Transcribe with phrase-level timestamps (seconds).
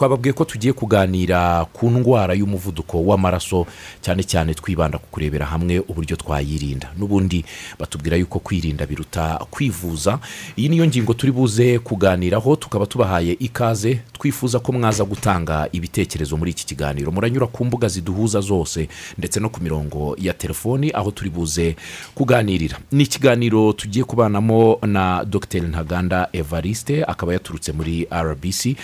[0.00, 3.66] twababwiye ko tugiye kuganira ku ndwara y'umuvuduko w'amaraso
[4.00, 6.88] cyane cyane twibanda ku kurebera hamwe uburyo twayirinda.
[6.98, 7.44] N'ubundi
[7.78, 10.18] batubwira yuko kwirinda biruta kwivuza.
[10.56, 16.50] Iyi niyo ngingo turi buze kuganiraho tukaba tubahaye ikaze twifuza ko mwaza gutanga ibitekerezo muri
[16.50, 17.12] iki kiganiro.
[17.12, 18.88] Muranyura ku mbuga ziduhuza zose
[19.18, 21.76] ndetse no ku mirongo ya telefoni aho turi buze
[22.14, 22.78] kuganirira.
[22.92, 25.60] Ni ikiganiro tugiye kubanamo na dr.
[25.60, 28.76] Ntaganda evariste akaba yaturutse muri rbc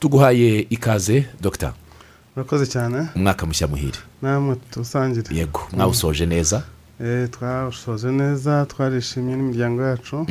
[0.00, 1.72] tuguhaye ikaze dr
[2.36, 3.08] murakoze cyane.
[3.16, 3.98] Umwaka mushya muhire.
[4.22, 6.62] Namwe tuwusangire yego mwawusoje neza.
[7.02, 10.26] Eh, twawushoje neza twarishimye n'imiryango yacu.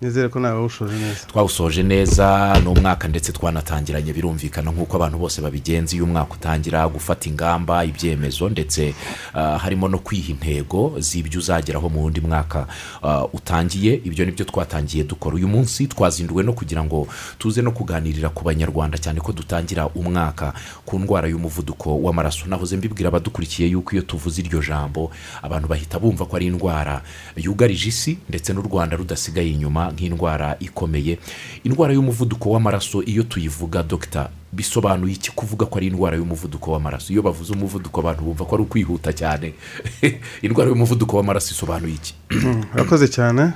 [0.00, 1.26] Nizere ko nawe wawushoje neza.
[1.26, 5.96] Twawusoje neza ni umwaka ndetse twanatangiranye birumvikana nk'uko abantu bose babigenza.
[5.96, 8.94] Iyo umwaka utangira gufata ingamba ibyemezo ndetse
[9.34, 12.66] ah, harimo no kwiha intego z'ibyo uzageraho mu wundi mwaka
[13.02, 14.00] ah, utangiye.
[14.04, 15.36] Ibyo ni byo twatangiye dukora.
[15.36, 17.08] Uyu munsi twazinduwe no kugira ngo
[17.38, 20.52] tuze no kuganirira ku banyarwanda cyane ko dutangira umwaka
[20.84, 22.46] ku ndwara y'umuvuduko w'amaraso.
[22.46, 25.10] Nahoze mbibwira abadukurikiye yuko iyo tuvuze iryo jambo
[25.42, 27.00] abantu bahita bumva ko ari indwara
[27.36, 29.85] yugarije isi ndetse n'u rwanda rudasigaye inyuma.
[29.92, 31.18] Nk'indwara ikomeye.
[31.64, 37.12] Indwara y'umuvuduko w'amaraso iyo tuyivuga dogita bisobanuye iki kuvuga ko ari indwara y'umuvuduko w'amaraso?
[37.12, 39.54] Iyo bavuze umuvuduko abantu bumva ko ari ukwihuta cyane.
[40.46, 42.14] Indwara y'umuvuduko w'amaraso isobanuye iki?
[42.72, 43.52] Murakoze cyane.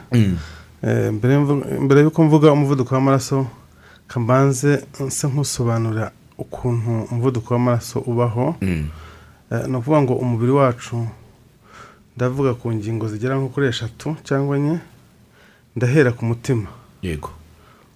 [0.82, 1.12] Eh,
[1.82, 3.46] mbere y'uko mvuga umuvuduko w'amaraso
[4.06, 8.54] kambanze nse nkusobanurira ukuntu umuvuduko w'amaraso ubaho.
[8.60, 8.88] Mm,
[9.50, 11.06] Eh, ni ukuvuga ngo umubiri wacu
[12.16, 14.78] ndavuga ku ngingo zigera nko kuri eshatu cyangwa enye.
[15.76, 16.68] Ndahera ku mutima.
[17.02, 17.30] Yego.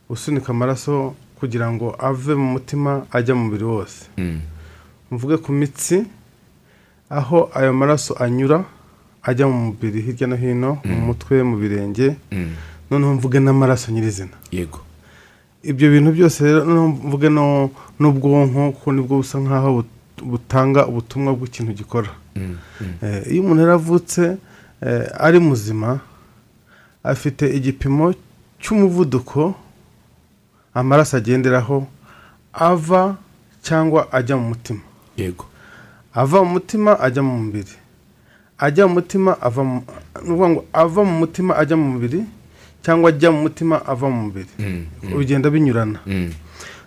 [0.08, 4.06] Usunika amaraso kugira ngo ave mu mutima ajya mu mubiri wose.
[4.18, 4.40] Mm,
[5.10, 6.04] mvuge ku mitsi
[7.10, 8.64] aho ayo maraso anyura
[9.22, 12.16] ajya mu mubiri hirya no hino mu mutwe mu birenge.
[12.32, 12.52] Mm,
[12.90, 14.36] noneho mvuge n'amaraso nyirizina.
[14.52, 14.80] Yego.
[15.62, 17.28] Ibyo bintu byose rero mvuge
[18.00, 22.10] n'ubwonko kuko ni bwo busa nk'aho but- butanga ubutumwa bw'ikintu gikora.
[23.02, 24.36] Eh, iyo umuntu yaravutse
[24.82, 26.00] eh, ari muzima
[27.04, 28.14] afite igipimo
[28.60, 29.54] cy'umuvuduko
[30.74, 31.86] amaraso agenderaho
[32.52, 33.16] ava
[33.62, 34.80] cyangwa ajya mu mutima.
[35.16, 35.44] Yego.
[36.14, 37.74] Ava mu mutima ajya mu mubiri.
[38.58, 39.82] Ajya mu mutima ava mu
[40.24, 42.24] ngo ava mu mutima ajya mu mubiri
[42.82, 44.48] cyangwa ajya mu mutima ava mu mubiri.
[44.58, 45.98] Mm, mm, bigenda binyurana.
[46.06, 46.30] Mm,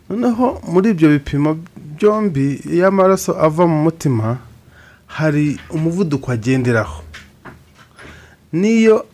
[0.10, 4.38] noneho muri ibyo bipimo byombi iyo amaraso ava mu mutima
[5.08, 7.04] hari umuvuduko agenderaho.
[8.54, 9.06] N'iyo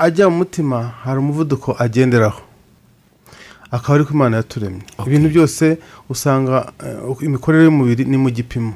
[0.00, 2.40] ajya mu mutima hari umuvuduko agenderaho.
[3.70, 4.82] Akaba ari ko imana yaturemye.
[5.06, 5.78] Ibintu byose
[6.08, 8.74] usanga eh, imikorere y'umubiri ni mu gipimo.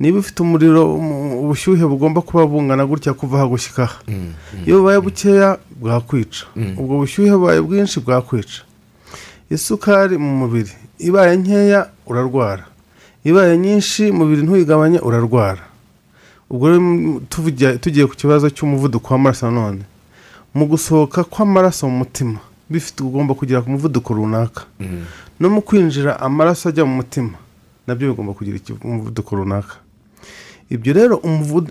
[0.00, 3.98] Niba ufite umuriro mu- ubushyuhe bugomba kuba bungana gutya kuva aha gushyika aha.
[4.08, 6.46] Mm, mm, iyo bubaye bukeya bwakwica.
[6.56, 6.74] Mm.
[6.78, 8.62] ubwo bushyuhe bubaye bwinshi bwakwica.
[9.50, 10.70] Isukari mu mubiri.
[10.98, 12.64] Ibaye nkeya urarwara.
[13.24, 15.62] Ibaye nyinshi umubiri ntuyigabanye urarwara.
[16.50, 16.66] Ubwo
[17.80, 19.82] tugiye ku kibazo cy'umuvuduko w'amaraso nanone
[20.54, 22.38] mu gusohoka kw'amaraso mu mutima.
[22.70, 24.62] Bifite ugomba kugera ku muvuduko runaka.
[24.80, 25.04] Mm,
[25.40, 27.36] no mu kwinjira amaraso ajya mu mutima
[27.86, 29.76] na byo bigomba kugira umuvuduko runaka.
[30.70, 31.16] Ibyo rero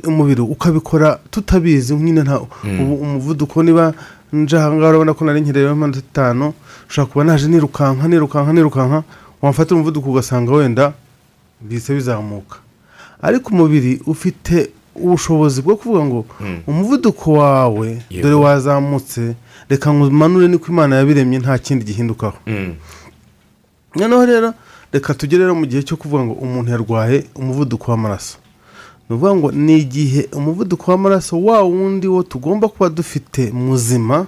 [0.08, 2.40] umubiri ukabikora tutabizi nyine nta
[2.82, 3.94] ubu umuvuduko niba
[4.34, 6.54] nje ahangaha urabona ko nari nkereyeho iminota itanu
[6.90, 9.04] ushobora kuba naje nirukanka nirukanka nirukanka
[9.42, 10.94] wamfata umuvuduko ugasanga wenda
[11.62, 12.58] bihise bizamuka.
[13.22, 16.60] Ariko umubiri ufite ubushobozi bwo kuvuga ngo Mm.
[16.68, 19.36] umuvuduko wawe dore wazamutse
[19.70, 22.38] reka nkumanure niko imana yabiremye nta kindi gihindukaho.
[22.48, 22.76] Mm,
[23.96, 24.54] noneho rero
[24.94, 28.38] reka tugere rero mu gihe cyo kuvuga ngo umuntu yarwaye umuvuduko w'amaraso.
[29.10, 34.28] Ni ukuvuga ngo ni igihe umuvuduko w'amaraso wa wundi wo tugomba kuba dufite muzima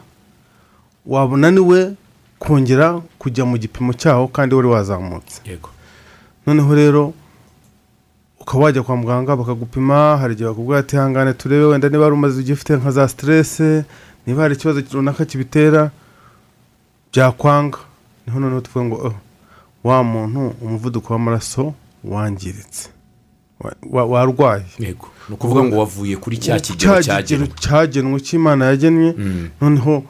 [1.05, 1.93] wabunaniwe
[2.39, 5.41] kongera kujya mu gipimo cyawo kandi wari wazamutse.
[6.47, 7.13] Noneho rero
[8.43, 12.39] ukaba wajya kwa muganga bakagupima hari igihe bakubwira ati hangane turebe wenda niba wari umaze
[12.41, 13.83] igihe ufite nka za siterese
[14.27, 15.91] niba hari ikibazo runaka kibitera
[17.13, 17.77] byakwanga
[18.27, 19.13] ni ho noneho tuvuga ngo "Oh,
[19.83, 21.73] wa muntu umuvuduko w'amaraso
[22.03, 22.89] wangiritse.
[23.59, 24.65] Wa- wa- warwaye.
[24.79, 25.07] Yego.
[25.29, 28.19] Ni ukuvuga ngo wavuye kuri cya kigero cyagenwe.
[28.19, 30.03] cy'imana yagennye Mm, noneho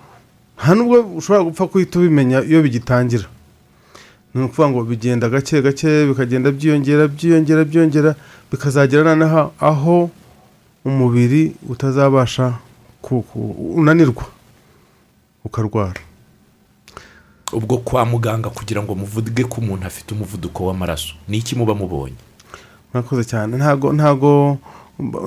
[0.58, 3.26] nta nubwo ushobora gupfa guhita ubimenya iyo bigitangira.
[4.34, 8.16] Ni ukuvuga ngo bigenda gake gake bikagenda byiyongera byiyongera byiyongera
[8.52, 10.10] bikazagera noneho aho
[10.86, 12.54] umubiri utazabasha
[13.78, 14.26] unanirwa
[15.46, 16.02] ukarwara.
[17.54, 22.16] Ubwo kwa muganga kugira ngo muvuge ko umuntu afite umuvuduko w'amaraso ni iki muba mubonye?
[22.94, 23.58] Murakoze cyane.
[23.58, 24.58] Ntago ntago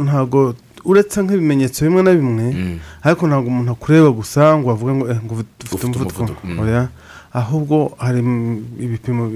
[0.03, 0.55] ntago
[0.85, 2.79] uretse nk'ibimenyetso bimwe na bimwe Mm.
[3.03, 5.19] ariko ntabwo umuntu akureba gusa ngo avuge ngo eh,
[5.73, 6.35] Ufite umuvuduko.
[6.45, 6.89] mm.
[7.37, 8.21] Ahubwo hari
[8.81, 9.29] ibipimo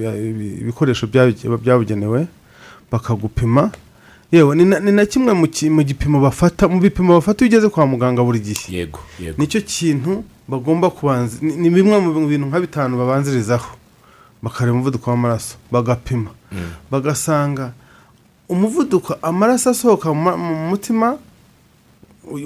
[0.65, 2.27] ibikoresho byabuge- byabugenewe
[2.93, 3.71] bakagupima.
[4.33, 8.41] Yewe ni na- kimwe mu gipimo bafata mu bipimo bafata iyo ugeze kwa muganga buri
[8.41, 8.67] gihe.
[8.77, 9.37] Yego yego.
[9.39, 13.75] Nicyo kintu bagomba kubanza ni bimwe mu bintu nka bitanu babanzirizaho.
[14.43, 16.31] Bakareba umuvuduko w'amaraso bagapima.
[16.53, 16.59] Mm.
[16.91, 17.73] bagasanga
[18.49, 21.19] umuvuduko amaraso asohoka mu ma- mu mutima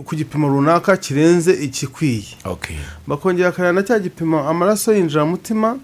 [0.05, 2.25] ku gipimo runaka kirenze ikikwiye.
[3.07, 5.79] Bakongera bakareba na cya gipimo amaraso yinjira mu mutima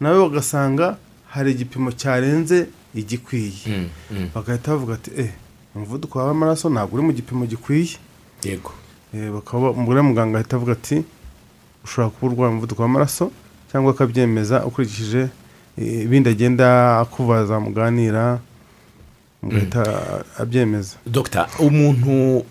[0.00, 0.96] nawe bagasanga
[1.30, 3.52] hari igipimo cyarenze igikwiye.
[3.66, 3.88] Mm.
[4.10, 4.28] Mm.
[4.34, 5.30] bagahita bavuga ati eh
[5.74, 7.96] umuvuduko w'amaraso ntabwo uri mu gipimo gikwiye.
[8.44, 8.72] Yego.
[9.14, 11.04] Eh, bakaba umugore muganga ahita avuga ati
[11.84, 13.30] ushobora kuba urwaye umuvuduko w'amaraso
[13.72, 15.28] cyangwa akabyemeza ukurikije
[15.78, 18.38] eh, ibindi agenda akubaza muganira
[19.42, 19.82] mugahita
[20.38, 20.96] abyemeza.
[21.06, 22.44] Dogita umuntu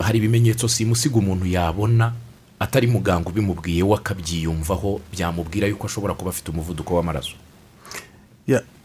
[0.00, 2.12] hari ibimenyetso simusiga umuntu yabona
[2.60, 7.34] atari muganga ubimubwiye we akabyiyumvaho byamubwira yuko ashobora kuba afite umuvuduko w'amaraso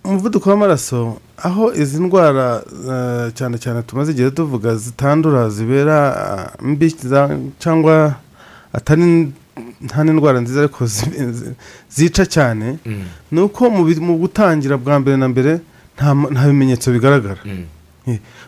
[0.04, 6.92] umuvuduko w'amaraso aho izi ndwara eh, cyane cyane tumaze igihe tuvuga zitandura zibera ah, mbi
[7.60, 8.16] cyangwa
[8.74, 9.31] atari
[9.81, 11.54] nta n'indwara nziza ariko zi- zi-
[11.90, 13.04] zica cyane Mm.
[13.31, 15.60] ni uko mu gutangira bwa mbere na mbere
[15.95, 17.51] nta bimenyetso bigaragara Mm.
[17.51, 17.66] Eh,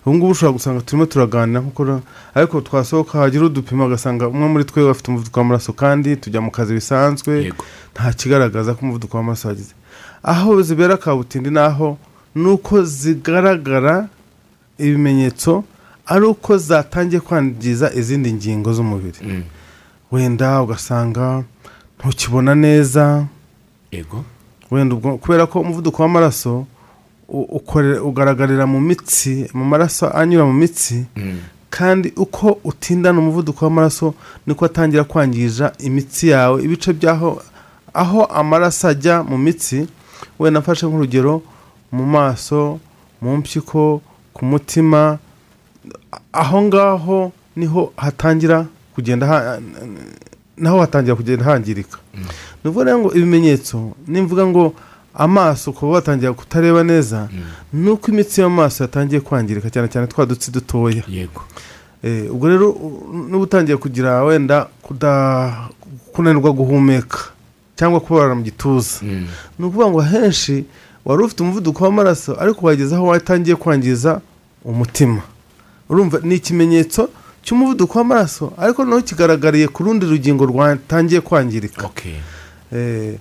[0.06, 2.02] ubu ngubu ushobora gusanga turimo turaganira nk'uko
[2.36, 6.74] ariko twasohoka hagira udupima ugasanga umwe muri twe afite umuvuduko w'amaraso kandi tujya mu kazi
[6.74, 7.54] bisanzwe.
[7.94, 9.74] Nta kigaragaza ko umuvuduko w'amaraso wagize.
[10.24, 11.98] Aho zibera kabutindi naho
[12.36, 14.08] ni uko zigaragara
[14.78, 15.64] ibimenyetso
[16.06, 19.20] ari uko zatangiye kwangiza izindi ngingo z'umubiri.
[19.24, 19.44] Mm.
[20.12, 21.44] wenda ugasanga
[22.00, 23.26] ntukibona neza.
[23.92, 24.24] Yego.
[24.72, 26.66] Wenda ubwo kubera ko umuvuduko w'amaraso
[27.30, 31.40] ugaragarira mu mitsi mu maraso anyura mu mitsi Mm.
[31.70, 34.14] kandi uko utindana umuvuduko w'amaraso
[34.48, 36.64] niko atangira kwangiza imitsi yawe.
[36.64, 37.42] Ibice by'aho
[37.94, 39.88] aho amaraso ajya mu mitsi
[40.40, 41.42] wenda mfashe nk'urugero
[41.92, 42.80] mu maso
[43.22, 44.02] mu mpyiko
[44.34, 45.18] ku mutima
[46.34, 49.60] aho ngaho ni ho hatangira kugenda
[50.58, 51.98] naho hatangira kugenda hangirika.
[52.64, 54.74] Ni ukuvuga rero ngo ibimenyetso nimvuga ngo
[55.16, 57.30] amaso kuba watangira kutareba neza
[57.74, 61.04] ni uko imitsi y'amaso yatangiye kwangirika cyane cyane twa dutsi dutoya.
[61.08, 61.42] Yego.
[62.04, 62.76] Eh, ubwo rero
[63.14, 64.68] niba utangiye kugira wenda
[66.14, 67.20] kunanirwa guhumeka
[67.76, 69.00] cyangwa kubabara mu gituza.
[69.02, 69.28] Mm.
[69.60, 70.66] ni ukuvuga ngo henshi
[71.06, 74.22] wari ufite umuvuduko w'amaraso ariko wageze aho watangiye kwangiza
[74.66, 75.22] umutima.
[75.90, 77.10] Urumva ni ikimenyetso
[77.44, 81.86] cy'umuvuduko w'amaraso ariko noneho kigaragariye ku rundi rugingo rwatangiye kwangirika.
[81.86, 82.16] Okay
[82.76, 83.16] Eh,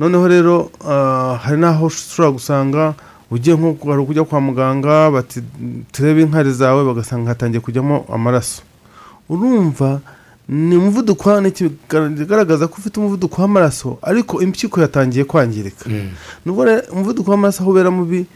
[0.00, 2.94] noneho rero ah, hari n'aho ushobora gusanga
[3.30, 3.74] ugiye nko
[4.06, 5.42] kujya kwa muganga bati
[5.92, 8.62] turebe inkari zawe bagasanga hatangiye kujyamo amaraso.
[9.28, 10.00] Urumva
[10.48, 15.84] ni umuvuduko ikigaragaza ko ufite umuvuduko w'amaraso ariko impyiko yatangiye kwangirika.
[15.90, 16.10] Mm.
[16.46, 18.26] nubwo rero umuvuduko w'amaraso aho ubera mubi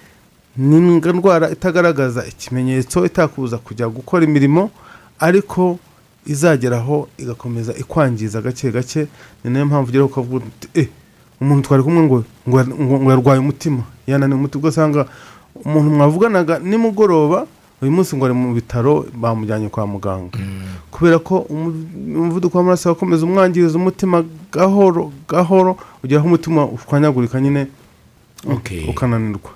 [0.57, 4.71] ni indwara itagaragaza ikimenyetso itakubuza kujya gukora imirimo
[5.19, 5.79] ariko
[6.27, 9.07] izageraho igakomeza ikwangiza gake gake
[9.45, 10.89] ni na yo mpamvu ugeraho ukavuga uti eh
[11.45, 13.83] umuntu twari kumwe ngo ngo yarwaye umutima.
[14.09, 14.61] Yananiwe umutima.
[14.65, 15.07] Ugasanga
[15.65, 17.47] umuntu mwavuganaga nimugoroba
[17.83, 20.39] uyu munsi ngo ari mu bitaro bamujyanye kwa muganga.
[20.91, 21.85] Kubera ko umu-
[22.17, 27.67] umuvuduko w'amaraso wakomeza umwangiriza umutima gahoro gahoro ugera aho umutima ushwanyagurika nyine
[28.89, 29.51] ukananirwa.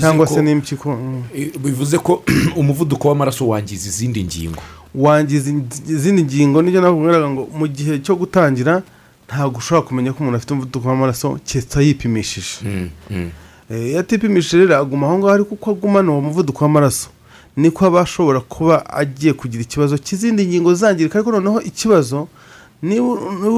[0.00, 1.22] Cyangwa se n'impyiko mm,
[1.64, 2.22] bivuze ko
[2.60, 4.62] umuvuduko w'amaraso wangiza izindi ngingo.
[4.94, 8.82] Wangiza in- izindi ngingo ni byo nakubwiraga ngo mu gihe cyo gutangira
[9.32, 12.88] ntabwo ushobora kumenya ko umuntu afite umuvuduko w'amaraso keretse yipimishije Mm.
[13.10, 13.30] Mm.
[13.70, 17.08] Eh, iyo atipimishije rero aguma aho ngaho ariko uko agumana uwo muvuduko w'amaraso
[17.56, 22.28] niko aba ashobora kuba agiye kugira ikibazo cy'izindi ngingo zangirika ariko noneho ikibazo
[22.82, 23.06] niba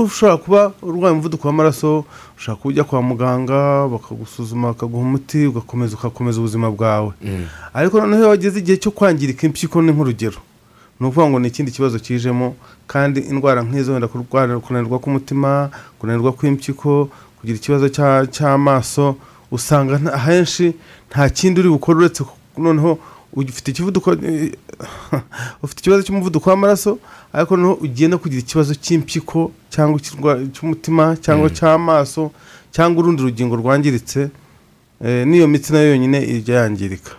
[0.06, 2.04] ushobora kuba urwaye umuvuduko w'amaraso
[2.38, 7.46] ushobora kuba ujya kwa muganga bakagusuzuma bakaguha umuti ugakomeza ugakomeza ubuzima bwawe Mm.
[7.74, 10.38] ariko noneho iyo wageze igihe cyo kwangirika impyiko ni nk'urugero
[11.00, 14.08] ni ukuvuga ngo ni ikindi kibazo kijemo kandi indwara nk'izo wenda
[14.60, 17.08] kunanirwa k'umutima kunanirwa kw'impyiko
[17.40, 19.16] kugira ikibazo cya- cy'amaso
[19.50, 20.74] usanga ahenshi
[21.10, 22.24] nta kindi uri bukore uretse
[22.58, 22.98] noneho
[23.32, 24.52] ufite eh,
[25.64, 26.98] ufite ikibazo cy'umuvuduko w'amaraso
[27.32, 30.00] ariko noneho no kugira ikibazo cy'impyiko cyangwa
[30.52, 32.30] cy'umutima cyangwa cy'amaso
[32.70, 34.28] cyangwa urundi rugingo rwangiritse
[35.04, 37.10] eh, n'iyo mitsi na yo yonyine ijya yangirika.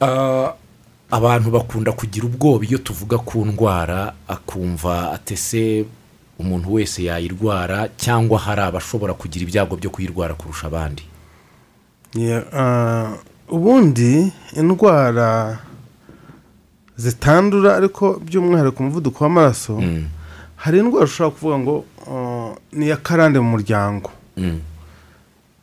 [0.00, 0.54] Ah,
[1.10, 5.84] abantu bakunda kugira ubwoba iyo tuvuga ku ndwara akumva atese
[6.38, 11.02] umuntu wese yayirwara cyangwa hari abashobora kugira ibyago byo kuyirwara kurusha abandi
[12.52, 13.12] ah,
[13.48, 15.58] ubundi indwara
[16.96, 20.04] zitandura ariko by'umwihariko umuvuduko w'amaraso Mm.
[20.56, 21.74] hari indwara ushobora kuvuga ngo
[22.06, 24.60] uh, ni iya karande mu muryango Mm.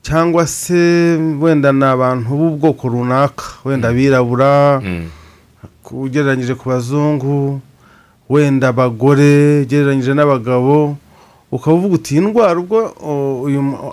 [0.02, 5.08] cyangwa se wenda ni abantu b'ubwoko runaka wenda abirabura Mm.
[5.08, 5.25] ku-
[5.92, 7.62] ugereranyije ku bazungu
[8.30, 10.98] wenda abagore ugereranyije n'abagabo
[11.52, 12.80] ukaba uvuga uti iyi ndwara ubwo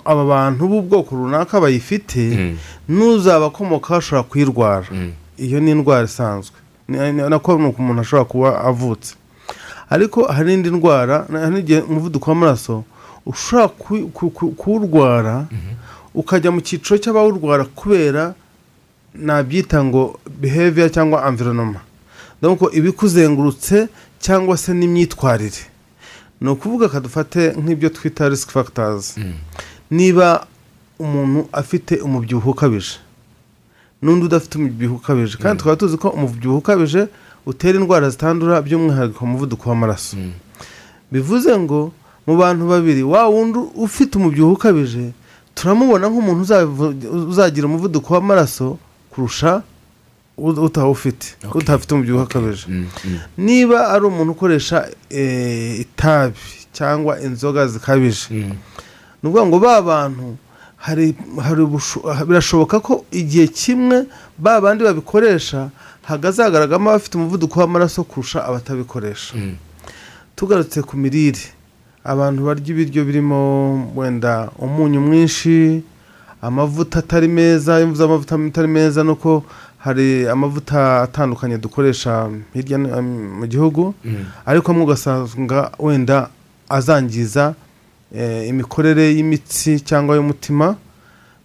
[0.05, 2.57] aba bantu b'ubwoko runaka bayifite Mm.
[2.89, 5.11] n'uzaba akomokaho ashobora kuyirwara Mm.
[5.37, 6.57] iyo ni indwara isanzwe
[7.29, 9.15] nako ni uko umuntu ashobora kuba avutse
[9.89, 12.83] ariko hari n'indi ndwara n'igihe umuvuduko w'amaraso
[13.25, 15.45] ushobora ku- ku- ku- kuwurwara
[16.15, 18.33] ukajya mu cyiciro cy'abawurwara kubera
[19.15, 21.81] nabyita ngo behavior cyangwa environment.
[22.41, 23.87] Donc ibikuzengurutse
[24.19, 25.63] cyangwa se n'imyitwarire.
[26.41, 29.17] Ni ukuvuga kadufate nk'ibyo twita risk factors.
[29.17, 29.33] Mm.
[29.91, 30.47] niba
[30.99, 32.97] umuntu afite umubyibuho ukabije
[34.01, 35.37] n'undi udafite umubyibuho ukabije.
[35.37, 37.07] Kandi tukaba tuzi ko umubyibuho ukabije
[37.45, 40.17] utera indwara zitandura by'umwihariko umuvuduko w'amaraso.
[40.17, 40.31] Mm.
[41.11, 41.91] bivuze ngo
[42.27, 45.11] mu bantu babiri wa wundi ufite umubyibuho ukabije
[45.55, 46.41] turamubona nk'umuntu
[47.29, 48.77] uzagira umuvuduko w'amaraso
[49.13, 49.61] kurusha
[50.37, 52.87] utawufite utafite umubyibuho ukabije Mm.
[53.05, 53.19] Mm.
[53.37, 56.41] niba ari umuntu ukoresha eh, itabi
[56.73, 58.57] cyangwa inzoga zikabije Mm.
[59.21, 60.25] ni ukuvuga ngo ba bantu
[62.27, 64.05] birashoboka ko igihe kimwe
[64.37, 65.69] ba bandi babikoresha
[66.03, 69.33] hagazagaragaramo abafite umuvuduko w'amaraso kurusha abatabikoresha
[70.35, 71.39] tugarutse ku mirire
[72.03, 73.39] abantu barya ibiryo birimo
[73.95, 75.83] wenda umunyu mwinshi
[76.43, 79.43] amavuta atari meza iyo mvuze amavuta atari meza ni uko
[79.77, 83.01] hari amavuta atandukanye dukoresha hirya no
[83.39, 84.25] mu gihugu Mm.
[84.45, 86.29] ariko amwe ugasanga wenda
[86.69, 87.55] azangiza
[88.15, 90.75] eh, imikorere y'imitsi cyangwa y'umutima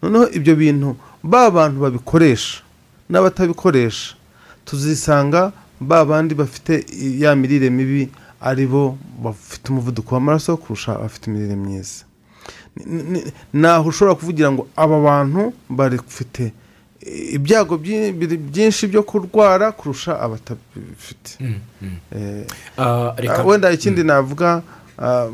[0.02, 2.62] noneho ibyo bintu ba bantu babikoresha
[3.10, 4.14] n'abatabikoresha
[4.64, 6.86] tuzisanga ba bandi bafite
[7.18, 8.08] ya mirire mibi
[8.40, 12.04] ari bo bafite umuvuduko w'amaraso kurusha abafite imirire myiza
[13.52, 16.52] Naho ushobora kuvugira ngo aba bantu bafite
[17.32, 21.54] ibyago byi- biri- byinshi byo kurwara kurusha abatabifite Mm.
[21.82, 21.96] Mm.
[22.12, 22.46] Eh,
[22.78, 23.14] Ah,
[23.46, 24.62] wenda ikindi navuga
[24.98, 25.26] ah,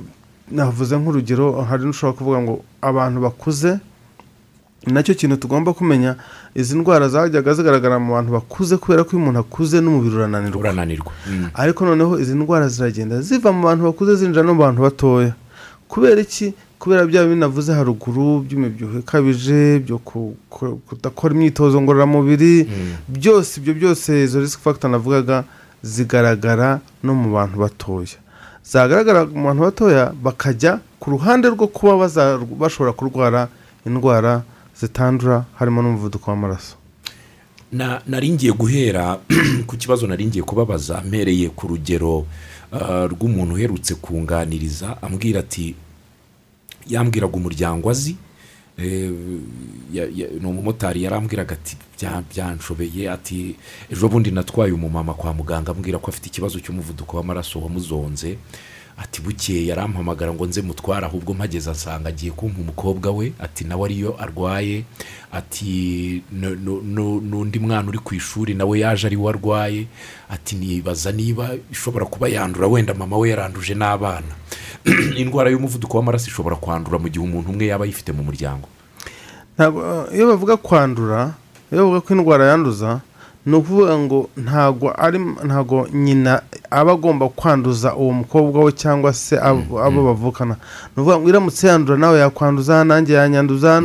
[0.51, 3.79] navuze nk'urugero hari n'ushobora kuvuga ngo abantu bakuze
[4.87, 6.17] na cyo kintu tugomba kumenya
[6.55, 10.61] izi ndwara zajyaga zigaragara mu bantu bakuze kubera ko iyo umuntu akuze n'umubiri urananirwa
[11.27, 11.49] Mm.
[11.57, 15.33] ariko noneho izi ndwara ziragenda ziva mu bantu bakuze zinjira no mu bantu batoya
[15.89, 16.53] kubera iki
[16.85, 23.09] kubera bya bindi navuze haruguru by'umubyibuho ikabije byo ku- ku- kudakora imyitozo ngororamubiri Mm.
[23.09, 25.45] byose ibyo byose izo risk factor navugaga
[25.83, 28.21] zigaragara no mu bantu batoya
[28.65, 31.97] zagaragara mu bantu batoya bakajya ku ruhande rwo kuba
[32.61, 33.49] bashobora kurwara
[33.89, 34.43] indwara
[34.81, 36.77] zitandura harimo n'umuvuduko w'amaraso
[37.73, 39.19] Na- nari ngiye guhera
[39.69, 42.27] ku kibazo nari ngiye kubabaza mpereye ku rugero
[42.73, 45.75] ah, rw'umuntu uherutse kunganiriza ambwira ati
[46.89, 48.17] yambwiraga umuryango azi
[48.79, 49.11] eh,
[50.41, 53.55] ni umumotari yarambwiraga ati "Bya- byanshobeye ati
[53.93, 58.37] ejo bundi natwaye umumama kwa muganga ambwira ko afite ikibazo cy'umuvuduko w'amaraso wamuzonze
[58.99, 63.85] ati bukeye yarampamagara ngo nze mutware ahubwo mpageze asanga agiye kumpa umukobwa we ati nawe
[63.91, 64.85] ariyo arwaye
[65.33, 69.87] ati "Nu- nu- nu- n'undi mwana uri ku ishuri nawe yaje ari we arwaye
[70.31, 74.35] ati nibaza niba ishobora kuba yandura wenda mama we yaranduje n'abana.
[75.17, 78.69] indwara y'umuvuduko w'amaraso ishobora kwandura mu gihe umuntu umwe yaba ayifite mu muryango.
[79.59, 79.71] Eh,
[80.15, 81.31] iyo bavuga kwandura
[81.73, 83.01] iyo bavuga ko indwara yanduza
[83.47, 89.37] ni ukuvuga ngo ntabwo ari ntabwo nyina aba agomba kwanduza uwo mukobwa we cyangwa se
[89.41, 90.57] abo abo bavukana.
[90.97, 93.83] Ni ukuvuga ngo iramutse yandura nawe yakwanduza nanjye yanyanduza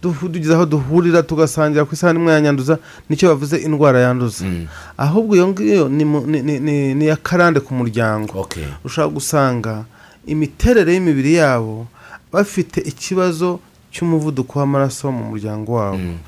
[0.00, 2.78] tugeze aho duhurira tugasangira ku isahani imwe yanyanduza
[3.08, 4.44] ni cyo bavuze indwara yanduza.
[4.44, 4.66] Mm.
[4.98, 8.40] ahubwo iyo ngiyo ni mu- ni- ni- ni- ni iya karande ku muryango.
[8.84, 9.84] Ushobora gusanga
[10.26, 11.86] imiterere y'imibiri yabo
[12.32, 13.60] bafite ikibazo
[13.92, 16.18] cy'umuvuduko w'amaraso mu muryango wabo Mm.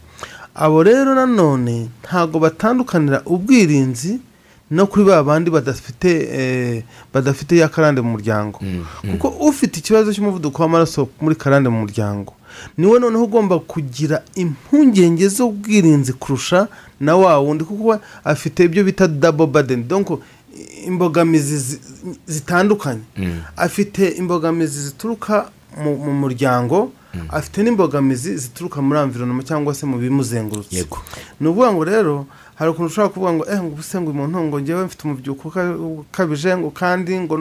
[0.54, 4.20] abo rero nanone ntabwo batandukanira ubwirinzi
[4.70, 6.82] no kuri ba bandi badafite eh,
[7.14, 8.84] badafite ya karande mu muryango Mm.
[9.18, 12.34] kuko ufite ikibazo cy'umuvuduko w'amaraso muri karande mu muryango
[12.76, 16.68] ni we noneho ugomba kugira impungenge z'ubwirinzi kurusha
[17.00, 19.82] na wa wundi kuko afite ibyo bita dabo badeni
[20.86, 21.80] imbogamizi zi-
[22.26, 23.00] zitandukanye.
[23.16, 23.40] Mm.
[23.56, 25.50] afite imbogamizi zituruka
[25.82, 26.92] mu, mu muryango
[27.28, 30.76] afite n'imbogamizi zituruka muri environnement cyangwa se mu bimuzengurutse.
[31.40, 34.56] Ni ukuvuga ngo rero hari ukuntu ushobora kuvuga ngo eh ngo ubuse ngo umuntu ngo
[34.60, 37.34] ngewe mfite umubyibuho uka- ukabije ngo kandi ngo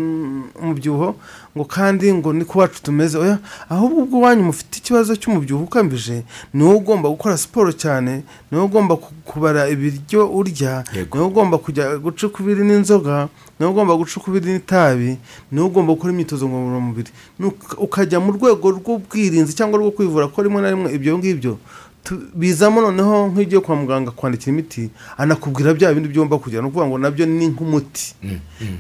[0.62, 1.16] umubyibuho
[1.56, 3.18] ngo kandi ngo niko wacu tumeze.
[3.18, 3.38] Oya
[3.70, 8.66] ahubwo ubwo wanyu mufite ikibazo cy'umubyibuho ukabije ni wowe ugomba gukora siporo cyane ni wowe
[8.72, 13.28] ugomba ku- kubara ibiryo urya ni wowe ugomba kujya guca ukubiri n'inzoga
[13.60, 15.18] ni wowe ugomba guca ukubiri n'itabi
[15.52, 17.12] ni wowe ugomba gukora imyitozo ngororamubiri.
[17.78, 21.58] Ukajya mu rwego rw'ubwirinzi cyangwa rwo kwivura ko rimwe na rimwe ibyo ngibyo
[22.36, 26.98] bizamo noneho ugiye kwa muganga kwandikira imiti anakubwira bya bindi byomba kugira ni ukuvuga ngo
[26.98, 28.16] na byo ni nk'umuti.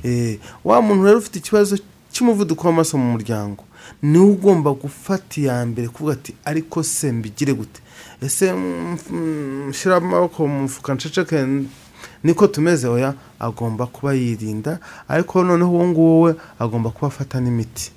[0.03, 1.77] Eh, wa muntu rero ufite ikibazo
[2.11, 3.63] cy'umuvuduko w'amaraso mu muryango
[4.03, 7.81] ni we ugomba gufata iya mbere kuvuga ati ariko se mbigire gute?
[8.21, 11.45] Ese mm, mm, shyira amaboko mu mufuka nceceke
[12.23, 12.87] niko tumeze?
[12.87, 17.91] Oya agomba kuba yirinda ariko noneho uwo nguwo we agomba kuba afata n'imiti.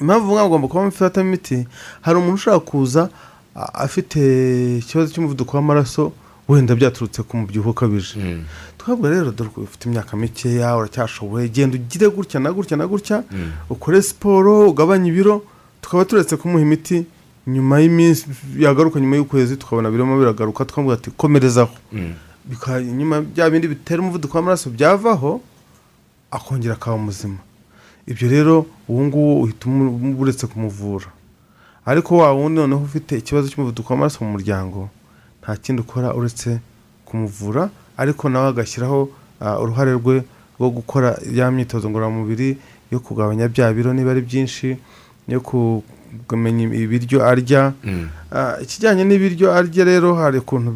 [0.00, 1.66] Impamvu agomba kuba afata imiti
[2.00, 3.08] hari umuntu ushobora kuza
[3.54, 4.18] afite
[4.78, 6.12] ikibazo cy'umuvuduko w'amaraso
[6.48, 8.18] wenda byaturutse ku mubyibuho ukabije.
[8.18, 8.44] Mm.
[8.78, 13.22] twabwo rero dore ko ufite imyaka mikeya uracyashoboye genda ugire gutya na gutya na gutya
[13.70, 15.44] ukore siporo ugabanye ibiro
[15.80, 17.06] tukaba turetse kumuha imiti
[17.46, 18.26] nyuma y'iminsi
[18.58, 21.74] yagaruka nyuma y'ukwezi tukabona birimo biragaruka tukavuga ati komerezaho.
[21.92, 22.14] Mm.
[22.50, 25.40] Bika- nyuma bya bindi bitera umuvuduko w'amaraso byavaho
[26.30, 27.38] akongera akaba muzima
[28.06, 29.70] ibyo rero ubu ngubu uhita
[30.18, 31.06] uretse kumuvura.
[31.86, 34.88] Ariko wa wundi noneho ufite ikibazo cy'umuvuduko w'amaraso mu muryango
[35.42, 36.58] nta kindi ukora uretse
[37.04, 39.08] kumuvura ariko nawe agashyiraho
[39.40, 40.22] ah, uruhare rwe
[40.58, 42.56] rwo gukora ya myitozo ngororamubiri
[42.92, 44.76] yo kugabanya bya biro niba ari byinshi
[45.28, 45.40] yo
[46.28, 48.08] kumenya ibiryo arya Mm.
[48.62, 50.70] Ikijyanye n'ibiryo arya rero hari ukuntu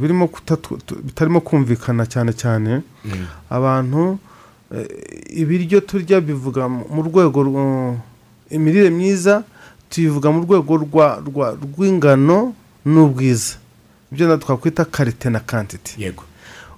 [1.06, 3.26] bitarimo kumvikana cyane cyane Mm.
[3.50, 4.18] abantu
[4.74, 4.88] eh,
[5.42, 7.38] ibiryo turya bivuga mu rwego
[8.50, 9.44] imirire myiza
[9.96, 10.72] tuyivuga mu rwego
[11.64, 12.52] rw'ingano
[12.84, 13.54] n'ubwiza.
[14.12, 16.22] Ibyo na twakwita karite na kantite yego.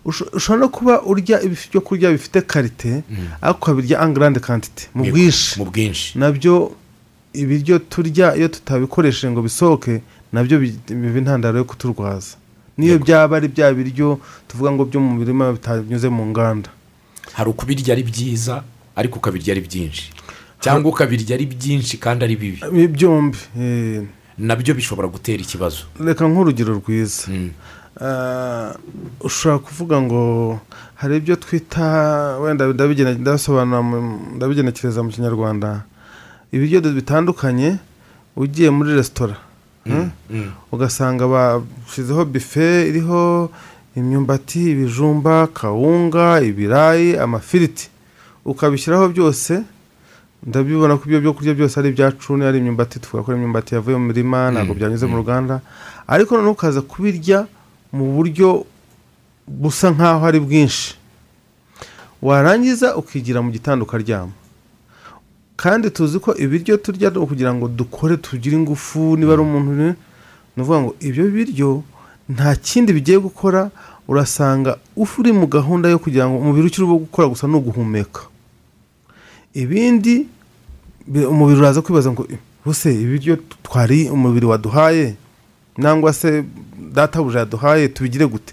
[0.05, 3.03] Usho- ushobora no kuba urya ibyo kurya bifite karite
[3.43, 5.59] ariko ukabirya angarande kantite mu bwinshi.
[5.59, 6.19] mu bwinshi.
[6.19, 6.73] Nabyo
[7.35, 10.01] ibiryo turya iyo tutabikoresheje ngo bisohoke
[10.33, 12.37] na byo bi- biba intandaro yo kuturwaza.
[12.79, 16.71] Niyo byaba ari bya biryo tuvuga ngo byo mu mirima bitanyuze mu nganda.
[17.37, 18.63] Hari ukubirya ari byiza
[18.97, 20.05] ariko ukabirya ari byinshi.
[20.61, 22.61] Cyangwa ukabirya ari byinshi kandi ari bibi.
[22.67, 23.39] Ibi byombi.
[23.59, 24.03] Eh,
[24.39, 25.85] na byo bishobora gutera ikibazo.
[26.01, 27.27] reka nk'urugero rwiza.
[27.29, 27.51] Mm.
[28.01, 28.75] Ah,
[29.21, 30.61] ushobora kuvuga ngo
[30.95, 35.83] hari ibyo twita wenda ndabigenekereza mu kinyarwanda.
[36.53, 37.77] Ibiryo bitandukanye
[38.37, 39.37] ugiye muri resitora
[39.85, 40.11] hmm?
[40.31, 40.51] Mm.
[40.73, 43.51] ugasanga bashyizeho bife iriho
[43.97, 47.91] imyumbati ibijumba kawunga ibirayi amafiriti.
[48.45, 49.63] Ukabishyiraho byose
[50.47, 53.97] ndabibona ko ibyo byo kurya byose ari ibyacu ari imyumbati tuvuga ko ari imyumbati yavuye
[53.97, 55.61] mu mirima ntabwo Mm, byanyuze mu ruganda.
[56.07, 57.47] Ariko noneho ukaza kubirya
[57.93, 58.65] mu buryo
[59.49, 60.95] busa nk'aho ari bwinshi.
[62.23, 64.33] Warangiza ukigira mu gitanda ukaryama.
[65.57, 69.95] Kandi tuzi ko ibiryo turya ni ukugira ngo dukore tugire ingufu niba ari umuntu ni
[70.63, 71.71] ukuvuga ngo ibyo biryo
[72.31, 73.71] nta kindi bigiye gukora
[74.09, 78.31] urasanga uri mu gahunda yo kugira ngo umubiri ukiri gukora gusa ni uguhumeka.
[79.63, 80.27] Ibindi
[81.07, 82.23] bi- umubiri uraza kwibaza ngo
[82.65, 85.15] buse ibiryo twari umubiri waduhaye
[85.77, 86.45] nangwa se
[86.95, 88.53] databuja yaduhaye tubigire gute?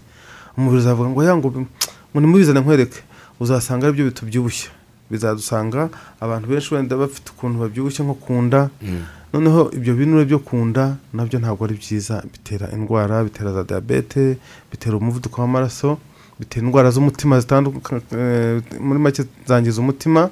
[0.57, 1.67] Umubiri uzavuga ngo ya ngo bi-
[2.11, 2.99] ngo nimubizane nkwereke
[3.39, 4.69] uzasanga ari byo bitubyibushye
[5.11, 5.89] bizadusanga
[6.19, 9.03] abantu benshi wenda bafite ukuntu babyibushye nko ku nda Mm.
[9.33, 12.23] noneho ibyo binure byo ku nda na byo ntabwo ari byiza.
[12.31, 14.37] Bitera indwara bitera za diyabete
[14.71, 15.97] bitera umuvuduko w'amaraso
[16.39, 20.29] bitera indwara z'umutima zitandukanye eh, muri make zangiza umutima.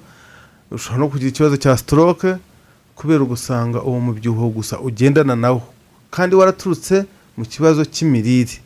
[0.74, 2.36] Ushobora no kugira ikibazo cya stroke
[2.96, 5.62] kubera ugusanga uwo mubyibuho gusa ugendana nawo
[6.12, 7.06] kandi waraturutse
[7.38, 8.58] mu kibazo cy'imirire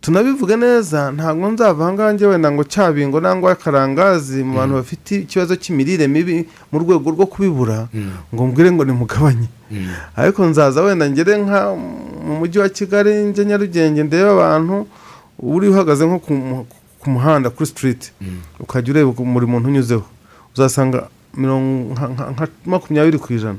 [0.00, 5.54] tunabivuge neza ntabwo nzava ahangaha njye wenda ngo cyabingo nangwa akarangazi mu bantu bafite ikibazo
[5.56, 8.10] cy'imirire mibi mu rwego rwo kubibura Mm.
[8.34, 9.88] ngo mbwire ngo nimugabanye Mm.
[10.16, 11.60] ariko nzaza wenda ngere nka
[12.26, 14.86] mu mujyi wa kigali njye nyarugenge ndebe abantu
[15.38, 16.66] uri uhagaze nko ku mu-
[17.00, 18.38] ku muhanda kuri sitiriti Mm.
[18.60, 20.06] ukajya ureba buri muntu unyuzeho
[20.54, 23.58] uzasanga nka- makumyabiri ku ijana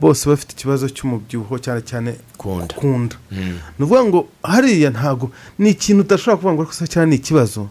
[0.00, 2.74] bose bafite ikibazo cy'umubyibuho cyane cyane Kunda.
[2.74, 3.58] kunda Mm.
[3.78, 7.68] ni ukuvuga ngo hariya ntabwo ni ikintu udashobora kuvuga ngo ariko cyane ni ikibazo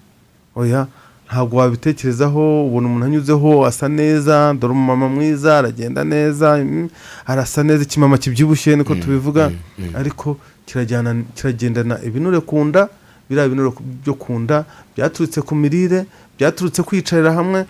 [0.56, 0.88] oya
[1.28, 6.90] ntabwo wabitekerezaho ubona umuntu anyuzeho asa neza dore umumama mwiza aragenda neza mm,
[7.28, 9.96] arasa neza ikimama kibyibushye niko tubivuga mm, mm.
[9.96, 12.88] ariko kirajyana kiragendana ibinure ku nda
[13.30, 13.72] biriya binure
[14.04, 14.64] byo ku nda
[14.96, 16.06] byaturutse ku mirire
[16.40, 17.66] byaturutse kwicarira hamwe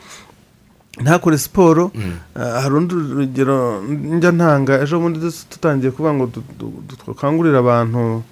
[1.00, 2.14] ntakore siporo Mm.
[2.36, 7.58] Ah, hari urundi rugero njya ntanga ejo bundi tutangiye kuvuga ngo du- du- du- dukangurire
[7.58, 8.24] abantu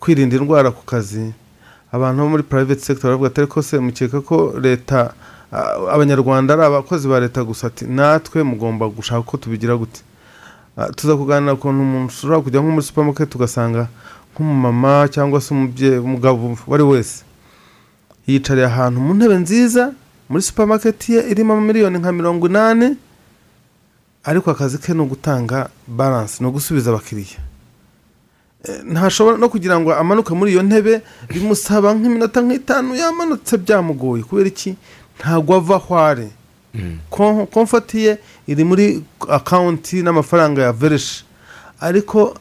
[0.00, 1.32] kwirinda indwara ku kazi.
[1.92, 5.12] Abantu bo muri private sector baravuga ati ariko se mukeka ko leta
[5.52, 7.66] ah, abanyarwanda ari abakozi ba leta gusa?
[7.66, 10.00] Ati natwe mugomba gushaka uko tubigira gute.
[10.76, 13.88] Ah, tuza kuganira ukuntu umuntu ushobora kujya nko muri supermarket ugasanga
[14.32, 17.24] nk'umumama cyangwa se umubyeyi umugabo uwo ari wese.
[18.26, 19.92] Yicariye ahantu mu ntebe nziza
[20.30, 22.96] muri supermarket ye irimo miliyoni nka mirongo inani
[24.24, 27.40] ariko akazi ke ni ugutanga balance ni ugusubiza abakiriya.
[28.64, 31.00] Eh, ntashobora no kugira ngo amanuke muri iyo ntebe
[31.32, 34.76] bimusaba nk'iminota nk'itanu yamanutse byamugoye kubera iki?
[35.18, 36.28] Ntabwo ava aho ari.
[37.10, 38.12] Kon- komfoti ye
[38.46, 41.24] iri muri akawunti n'amafaranga ya vereshi
[41.80, 42.36] ariko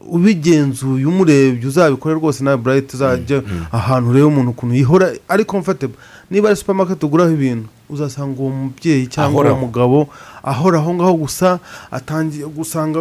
[0.00, 5.94] ubigenzuye umurebye uzabikore rwose nawe burayiti uzajya ahantu urebe umuntu ukuntu yihora ari komfatebo
[6.30, 10.08] niba ari supamaketi uguraho ibintu uzasanga uwo mubyeyi cyangwa uwo mugabo
[10.42, 11.58] ahora aho ngaho gusa
[11.90, 12.98] atangiye gusanga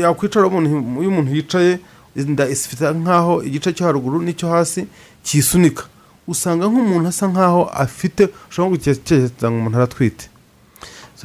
[0.00, 1.78] yakwicara iyo umuntu yicaye
[2.16, 4.86] inda ifite nk'aho igice cyo haruguru n'icyo hasi
[5.24, 5.84] cyisunika
[6.28, 10.24] usanga nk'umuntu asa nk'aho afite ushobora gukeka ngo umuntu aratwite.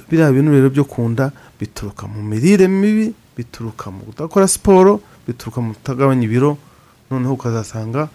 [0.09, 5.73] Biriya bintu rero byo kunda bituruka mu mirire mibi bituruka mu kudakora siporo bituruka mu
[5.73, 6.57] kutagabanya ibiro
[7.11, 8.09] noneho ukazasanga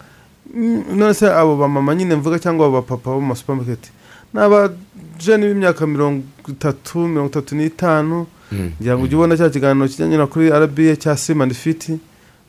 [0.55, 3.89] mm, none se abo bamama nyine mvuga cyangwa abo bapapa bo mu masupamaketi
[4.33, 8.25] ni abajeni b'imyaka mirongo itatu mirongo itatu n'itanu
[8.81, 11.97] ngira ngo ujye ubona cya kiganiro kijyanye kuri rba cya simani fiti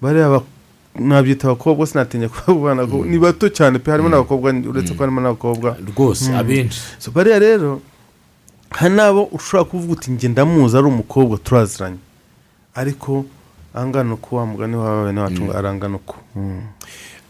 [0.02, 0.42] bariya ba-
[0.94, 5.74] nabyita abakobwa sinatinya kubabana ko ni bato cyane pe harimo n'abakobwa uretse ko harimo n'abakobwa.
[5.90, 6.80] Rwose abenshi.
[7.14, 7.80] Bariya rero
[8.70, 11.98] hari n'abo ushobora kuvuga uti njye ndamuzi ari umukobwa turaziranye.
[12.74, 13.24] Ariko
[13.74, 16.60] angana uko wa mugani wawe wacu ngo arangana uko Mm.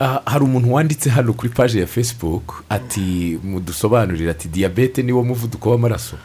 [0.00, 5.70] Ah, hari umuntu wanditse hano kuri paji ya facebook ati mudusobanurire ati diyabete niwo muvuduko
[5.70, 6.16] w'amaraso.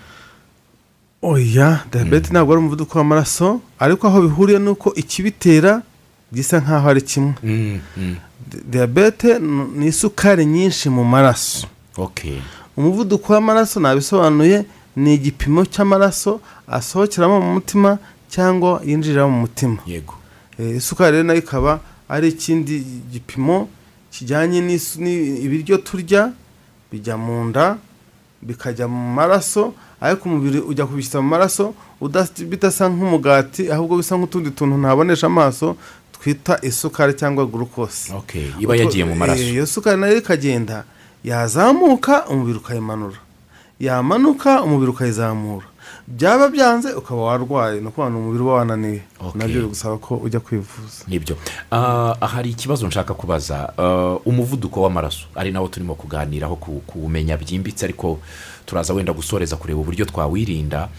[1.22, 5.82] Oya diyabete ntabwo ari umuvuduko w'amaraso ariko aho bihuriye ni uko ikibitera
[6.34, 7.34] gisa nk'aho ari kimwe.
[7.44, 8.16] Mm, mm.
[8.50, 9.40] Di- diyabete
[9.76, 11.68] ni isukari nyinshi mu maraso.
[12.78, 17.98] Umuvuduko w'amaraso nabisobanuye ni igipimo cy'amaraso asohokeramo mu mutima
[18.30, 19.78] cyangwa yinjirira mu mutima.
[19.86, 20.14] Yego.
[20.60, 22.80] Eh, isukari rero na yo ikaba ari ikindi
[23.12, 23.70] gipimo
[24.12, 26.32] kijyanye n'ibiryo turya
[26.92, 27.78] bijya mu nda
[28.42, 31.74] bikajya mu maraso ariko umubiri ujya kubishyira mu maraso
[32.50, 35.76] bidasa nk'umugati ahubwo bisa nk'utundi tuntu ntabonesha amaso
[36.16, 39.44] twita isukari cyangwa gurukose ok iba yagiye mu maraso.
[39.44, 40.84] Eh, iyo sukari na yo ikagenda
[41.24, 43.20] yazamuka umubiri ukayimanura.
[43.80, 45.68] Yamanuka umubiri ukayizamura.
[46.10, 49.02] Byaba byanze ukaba warwaye ni ukuvuga ngo umubiri uba wananiwe.
[49.20, 49.40] Okay.
[49.42, 51.06] na byo bigusaba ko ujya kwivuza.
[51.08, 51.38] Nibyo.
[51.72, 53.74] Ah, hari ikibazo nshaka kubaza.
[53.78, 55.26] Ah, umuvuduko w'amaraso.
[55.36, 58.20] Ari nawo turimo kuganiraho ku- kuwumenya byimbitse ariko
[58.66, 60.90] turaza wenda gusoreza kureba uburyo twawirinda.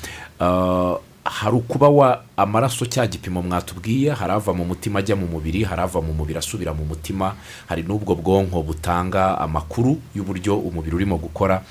[0.40, 0.94] Ah,
[1.24, 5.82] hari ukuba wa amaraso cya gipimo mwatubwiye hari ava mu mutima ajya mu mubiri hari
[5.82, 7.34] ava mu mubiri asubira mu mutima
[7.68, 11.62] hari n'ubwo bwonko butanga amakuru y'uburyo umubiri urimo gukora.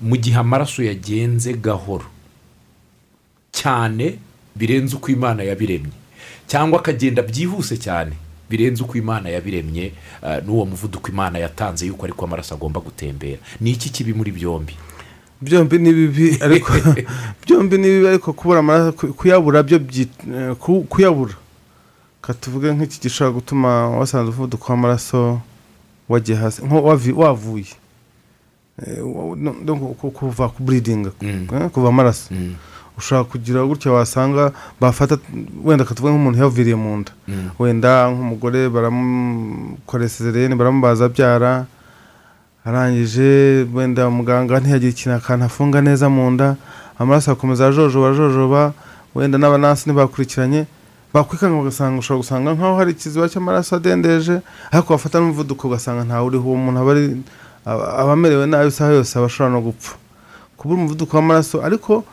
[0.00, 2.04] Mu gihe amaraso yagenze gahoro
[3.56, 4.18] cyane
[4.56, 5.92] birenze uko imana yabiremye
[6.46, 8.12] cyangwa akagenda byihuse cyane
[8.50, 9.92] birenze uko imana yabiremye
[10.22, 13.38] eh, n'uwo muvuduko imana yatanze yuko ariko amaraso agomba gutembera.
[13.60, 14.74] Ni iki kibi muri byombi?
[15.40, 16.72] Byombi ni bibi ariko
[17.46, 21.34] byombi ni bibi ariko kubura amaraso ku- kuyabura byo eh, ku- kuyabura.
[22.22, 25.40] Katuvuge nk'iki gishobora gutuma wasanze umuvuduko w'amaraso
[26.08, 26.62] wagiye hasi
[27.16, 27.66] wavuye.
[28.86, 29.02] Eh,
[30.12, 31.48] kuva ku buridinga Mm.
[31.52, 32.28] eh, kuva amaraso.
[32.34, 32.54] Mm,
[32.98, 35.18] ushobora kugira gutya wasanga bafata
[35.64, 37.12] wenda katuvuge nk'umuntu yaviriye mu nda.
[37.28, 41.66] Mm, wenda nk'umugore baramukorera sezeriyeni baramubaza abyara
[42.64, 46.56] arangije wenda muganga ntiyagire ikintu akantu afunga neza mu nda
[46.98, 48.72] amaraso akomeza ajojoba ajojoba
[49.14, 50.66] wenda n'abanasi ntibakurikiranye
[51.14, 54.40] bakwikanga ugasanga ushobora gusanga nk'aho hari ikiziba cy'amaraso adendeje
[54.72, 56.78] ariko wafata n'umuvuduko ugasanga ntawe uriho uwo muntu
[57.66, 59.94] aba amerewe nabi isaha yose aba ashobora no gupfa.
[60.56, 62.04] Kubura umuvuduko w'amaraso ariko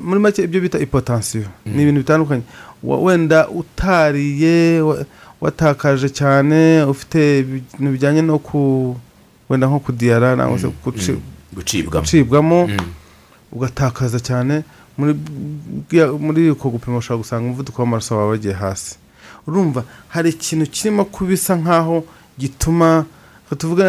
[0.00, 2.42] muri make ibyo bita ipotansiyo ni ibintu bitandukanye.
[2.82, 5.04] Wenda utariye wa-
[5.40, 8.96] watakaje cyane ufite ibintu bijyanye no ku
[9.48, 11.20] wenda nko kudiyara cyangwa se guci- mm.
[12.06, 12.66] gucibwamo.
[12.66, 12.76] Mm,
[13.52, 14.62] ugatakaza cyane.
[14.98, 18.96] Muri uko gupima ushobora gusanga umuvuduko w'amaraso wawe wagiye hasi.
[19.46, 22.04] Urumva hari ikintu kirimo kubisa nk'aho
[22.38, 23.04] gituma
[23.44, 23.84] reka tuvuge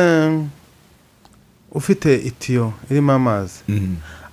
[1.72, 3.60] ufite itiyo irimo amazi.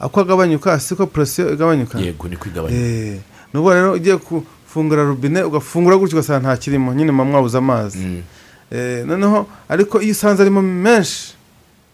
[0.01, 0.07] Mm.
[0.07, 1.99] ako agabanyuka siko puresiyo igabanyuka?
[1.99, 3.19] Yego ni kwigabanya Eh,
[3.55, 7.99] nubwo rero ugiye gufungura robine ugafungura gutyo ugasanga nta kirimo nyine muba mwabuze amazi.
[7.99, 8.23] Mm,
[8.71, 11.35] Eh, noneho ariko iyo usanze arimo menshi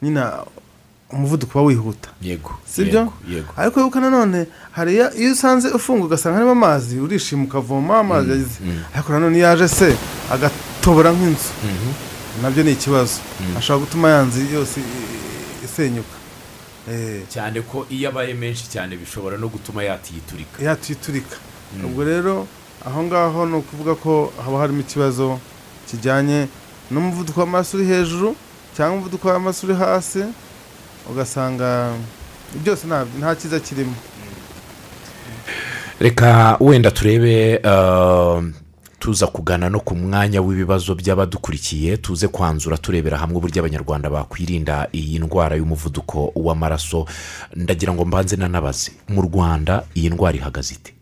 [0.03, 0.23] nyine
[1.13, 2.09] umuvuduko uba wihuta.
[2.23, 3.13] Yego Sibyo?
[3.57, 8.59] ariko wibuka nanone hari iya- iyo usanze ufunga ugasanga harimo amazi urishima ukavoma amazi yagize.
[8.65, 8.83] mm.
[8.95, 9.97] ariko nanone iyo yaje se
[10.33, 11.51] agatobora nk'inzu.
[11.65, 11.93] Mhm.
[12.43, 13.19] na byo ni ikibazo.
[13.59, 14.81] Ashobora gutuma yanzu yose
[15.65, 16.15] isenyuka.
[17.33, 21.37] Cyane ko iyo abaye menshi cyane bishobora no gutuma yatiyiturika yatuyiturika
[21.85, 22.47] ubwo rero
[22.87, 25.39] aho ngaho ni ukuvuga ko haba harimo ikibazo
[25.91, 26.49] kijyanye
[26.91, 28.37] n'umuvuduko w'amaraso uri hejuru
[28.77, 30.23] cyangwa umuvuduko w'amaraso uri hasi
[31.11, 31.93] ugasanga
[32.65, 33.95] byose nta nta cyiza kirimo.
[36.01, 38.45] Reka wenda turebe uh,
[39.01, 45.19] tuza kugana no ku mwanya w'ibibazo by'abadukurikiye tuze kwanzura turebera hamwe uburyo abanyarwanda bakwirinda iyi
[45.19, 47.07] ndwara y'umuvuduko w'amaraso.
[47.57, 50.93] Ndagira ngo mbanze nanabaze mu rwanda iyi ndwara ihagaze ite?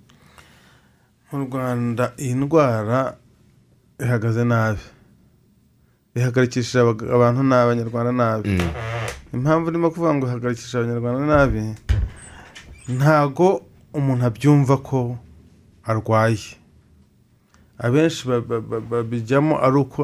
[1.33, 3.15] Mu rwanda iyi ndwara
[4.01, 4.81] ihagaze nabi.
[6.15, 6.79] Ihagarikishije
[7.15, 7.63] abantu nabi.
[7.67, 8.63] Abanyarwanda nabi
[9.35, 11.61] impamvu ndimo kuvuga ngo ihagarikishije abanyarwanda nabi
[12.89, 15.19] ntago umuntu abyumva ko
[15.85, 16.55] arwaye.
[17.79, 19.99] Abenshi ba- ba- ba- babijyamo ari uko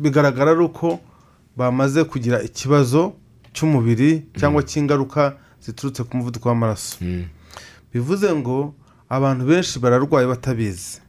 [0.00, 1.00] bigaragara ari uko
[1.56, 3.12] bamaze kugira ikibazo
[3.52, 6.96] cy'umubiri cyangwa cy'ingaruka ziturutse ku muvuduko w'amaraso.
[7.92, 8.74] Bivuze ngo
[9.08, 11.00] abantu benshi bararwaye batabizi.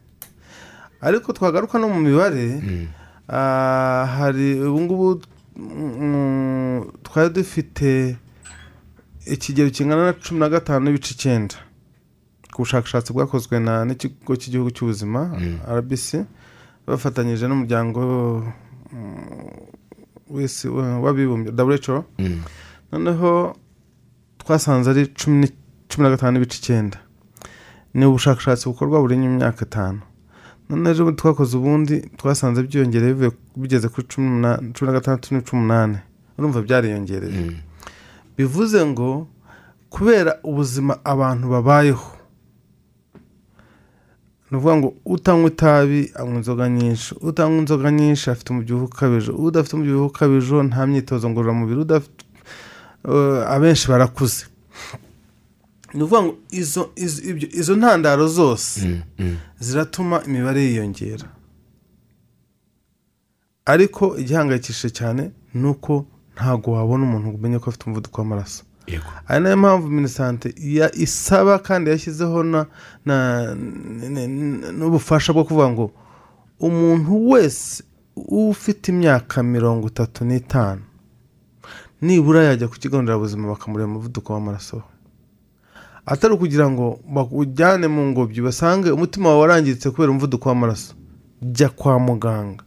[1.02, 2.60] Ariko twagaruka no mu mibare
[3.30, 5.22] ah, hari ubu ngubu
[5.56, 8.18] mm, twari dufite
[9.26, 11.56] ikigero kingana na cumi na gatanu n'ibice icyenda.
[12.64, 15.22] Bushakashatsi bwakozwe na n'ikigo cy'igihugu cy'ubuzima
[15.80, 16.08] rbc
[16.88, 18.02] bafatanyije n'umuryango
[18.94, 20.68] mm, w'isi
[21.04, 22.04] w'abibumbye who
[22.92, 23.56] noneho
[24.38, 25.48] twasanze ari cumi
[25.98, 26.98] na gatanu n'ibice icyenda.
[27.94, 30.02] Ni ubushakashatsi bukorwa buri myaka itanu.
[30.70, 35.52] None ejo bundi twakoze ubundi twasanze byiyongereye bigeze kuri cumi n'umunani- cumi na gatandatu n'ibice
[35.56, 35.98] umunani
[36.38, 37.52] urumva byariyongereye.
[38.38, 39.28] Bivuze ngo
[39.90, 42.06] kubera ubuzima abantu babayeho
[44.52, 47.16] ni ukuvuga ngo utanywa itabi anywa inzoga nyinshi.
[47.22, 49.32] Utanywa inzoga nyinshi afite umubyibuho ukabije.
[49.32, 52.24] Udafite umubyibuho ukabije nta myitozo ngororamubiri udafite
[53.10, 54.46] eh, abenshi barakuze.
[55.94, 59.02] Ni ukuvuga ngo izo izo- ntandaro zose
[59.60, 61.26] ziratuma imibare yiyongera.
[63.66, 68.64] Ariko igihangayikishije cyane ni uko ntabwo wabona umuntu umenya ko afite umuvuduko w'amaraso.
[69.28, 70.54] Ari na yo mpamvu minisante
[70.94, 72.44] isaba kandi yashyizeho
[74.78, 75.92] n'ubufasha bwo kuvuga ngo
[76.60, 77.84] umuntu wese
[78.16, 80.82] ufite imyaka mirongo itatu n'itanu
[82.02, 84.82] nibura yajya ku kigo nderabuzima bakamureba umuvuduko w'amaraso.
[86.06, 90.94] Atari ukugira ngo bawujyane mu ngobyi basange umutima wawe warangiritse kubera umuvuduko w'amaraso.
[91.42, 92.64] Jya kwa muganga.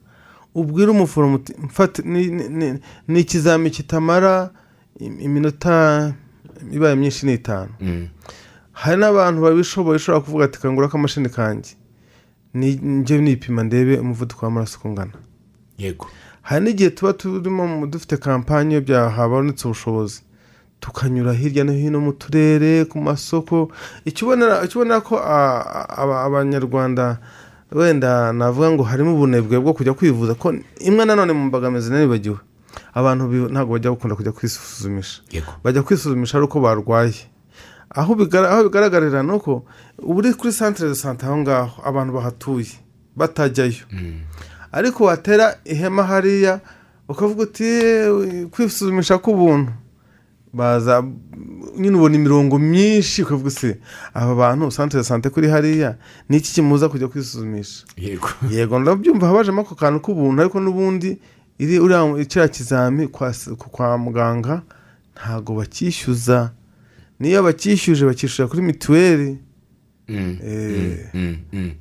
[0.54, 2.04] Ubwire umuforomo "Mfate-
[3.08, 4.50] ni- ikizami kitamara
[5.06, 6.14] iminota
[6.72, 8.08] ibaye myinshi ni itanu Mm.
[8.72, 11.70] hari n'abantu babishoboye ushobora kuvuga ati kangura akamashini kanjye.
[12.54, 15.12] Ni- njye nipima ndebe umuvuduko w'amaraso uko ungana
[15.78, 16.06] yego.
[16.42, 20.22] Hari n'igihe tuba turimo dufite kampani iyo byahabonetse ubushobozi.
[20.80, 23.70] Tukanyura hirya no hino mu turere ku masoko.
[24.22, 25.16] Ubonera ko
[26.26, 27.18] abanyarwanda
[27.72, 32.36] wenda navuga ngo harimo ubunebwe bwo kujya kwivuza ko imwe nanone mu mbogamizi nanibagiwe
[32.94, 35.22] abantu ntabwo bajya bakunda kujya kwisuzumisha.
[35.64, 37.14] Bajya kwisuzumisha ari uko barwaye.
[37.90, 39.64] Aho bigara- aho bigaragarira ni uko
[39.98, 42.72] uri kuri santire de sante aho ngaho abantu bahatuye
[43.16, 43.84] batajyayo.
[44.72, 46.60] Ariko watera ihema hariya
[47.08, 49.72] ukavuga uti "Eh, kwisuzumisha k'ubuntu.
[50.54, 51.04] Baza
[51.78, 53.78] nyine ubona imirongo myinshi ukavuga se
[54.14, 55.96] aba bantu santire de sante kuri hariya
[56.28, 57.84] ni iki kimuza kujya kwisuzumisha?
[57.96, 58.28] Yego.
[58.50, 61.20] Yego ndabyumva habajemo ako kantu k'ubuntu ariko n'ubundi
[61.58, 63.34] iri uriya kiriya kizami kwa,
[63.98, 64.62] muganga
[65.16, 66.50] ntago bacyishyuza
[67.20, 69.38] niyo bacyishyuje bacyishyura kuri mituweli
[70.08, 70.98] Mm, Eh.
[71.14, 71.72] mm, mm.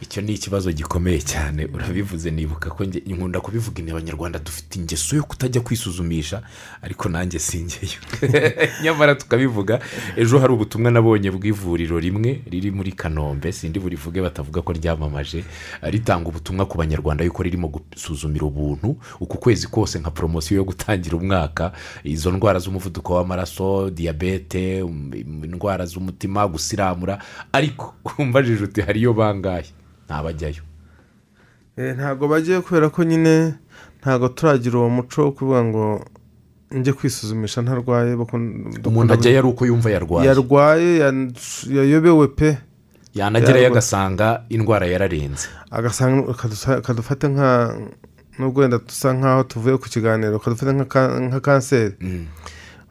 [0.00, 5.22] Icyo ni ikibazo gikomeye cyane urabivuze nibuka ko nkunda kubivuga ni abanyarwanda dufite ingeso yo
[5.24, 6.42] kutajya kwisuzumisha
[6.82, 8.00] ariko nanjye singeyo.
[8.82, 9.80] Nyamara tukabivuga
[10.16, 15.44] ejo hari ubutumwa nabonye bw'ivuriro rimwe riri muri kanombe sindi burivuge batavuga ko ryamamaje
[15.82, 21.16] ritanga ubutumwa ku banyarwanda yuko ririmo gusuzumira ubuntu uku kwezi kose nka poromosiyo yo gutangira
[21.16, 21.72] umwaka
[22.04, 25.10] izo ndwara z'umuvuduko w'amaraso diyabete um,
[25.44, 27.18] indwara z'umutima gusiramura
[27.52, 29.85] ariko umbajije uti hariyo bangahe?
[30.06, 30.62] Ntabajyayo
[31.76, 33.54] Eh, ntago bagiye kubera ko nyine
[34.00, 35.84] ntago turagira uwo muco wo kuvuga ngo
[36.72, 38.14] njye kwisuzumisha ntarwaye
[38.84, 40.24] umuntu ajyayo ari uko yumva yarwaye.
[40.28, 40.88] Yarwaye
[41.68, 42.58] yayobewe pe.
[43.14, 46.32] Yanagerayo agasanga indwara yararenze agasanga
[46.80, 47.48] akadufata nka
[48.38, 51.94] nubwo wenda dusa nkaho tuvuye ku kiganiro akadufata nka ka- nka kanseri.
[52.00, 52.26] Mm.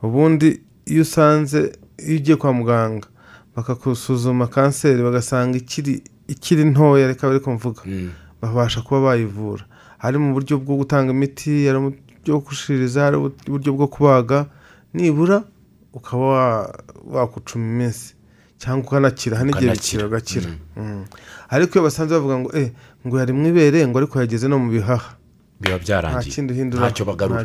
[0.05, 3.07] ubundi iyo usanze iyo ugiye kwa muganga
[3.55, 8.11] bakakusuzuma kanseri bagasanga ikiri ikiri ntoya reka bari kumvuga Mm.
[8.41, 9.65] babasha kuba bayivura.
[9.97, 14.45] Hari mu buryo bwo gutanga imiti hari mu buryo bwo gushiririza hari uburyo bwo kubaga.
[14.93, 15.43] Nibura
[15.93, 16.69] ukaba wa-
[17.13, 18.13] wakucuma iminsi
[18.57, 21.05] cyangwa ukanakira hari n'igihe bikira ugakira Mm.
[21.49, 22.71] ariko iyo basanze bavuga ngo eh
[23.05, 25.15] ngo yari mu ibere ngo ariko yageze no mu bihaha.
[25.59, 26.19] Biba byarangiye
[26.87, 27.35] ntacyo bagarura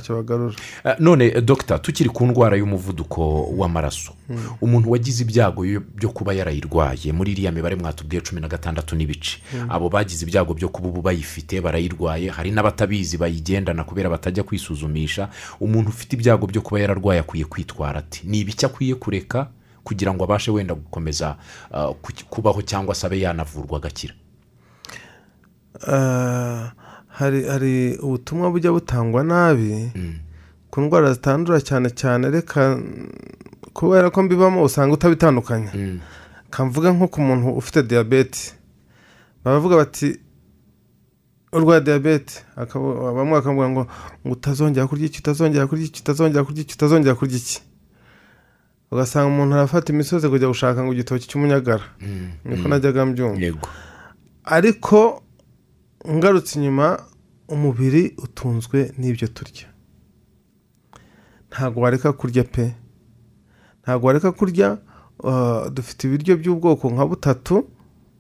[0.84, 4.12] Eh, none eh, dogita tukiri ku ndwara y'umuvuduko w'amaraso.
[4.60, 9.38] Umuntu wagize ibyago yo- byo kuba yarayirwaye muri iriya mibare mwatubwiye cumi na gatandatu n'ibice.
[9.68, 15.28] Abo bagize ibyago byo kuba ubu bayifite barayirwaye hari n'abatabizi bayigendana kubera batajya kwisuzumisha
[15.60, 19.48] umuntu ufite ibyago byo kuba yararwaye akwiye kwitwara ati ni ibiki akwiye kureka
[19.84, 21.36] kugira ngo abashe wenda gukomeza
[22.02, 24.14] ku- kubaho cyangwa se abe yanavurwa agakira?
[27.10, 29.90] Hari hari ubutumwa bujya butangwa nabi
[30.70, 33.08] ku ndwara zitandura cyane cyane reka mm,
[33.72, 35.72] kubera ko mbibamo usanga utabitandukanya.
[36.50, 38.52] Kamvuga nko ku muntu ufite diyabete
[39.44, 40.18] baravuga bati
[41.52, 42.34] urwaye diyabete
[43.16, 43.82] bamwe bakavuga ngo
[44.26, 47.62] ngo utazongera kurya iki utazongera kurya iki utazongera kurya iki utazongera kurya iki?
[48.90, 51.82] Ugasanga umuntu arafata imisozi kujya gushaka ngo igitoki cy'umunyagara.
[52.44, 53.38] Niko najyaga mbyumva.
[54.44, 55.22] Ariko
[56.08, 56.98] ngarutse inyuma
[57.48, 59.66] umubiri utunzwe n'ibyo turya.
[61.50, 62.74] Ntabwo wareka kurya pe.
[63.82, 64.78] Ntabwo wareka kurya
[65.18, 67.66] uh, dufite ibiryo by'ubwoko nka butatu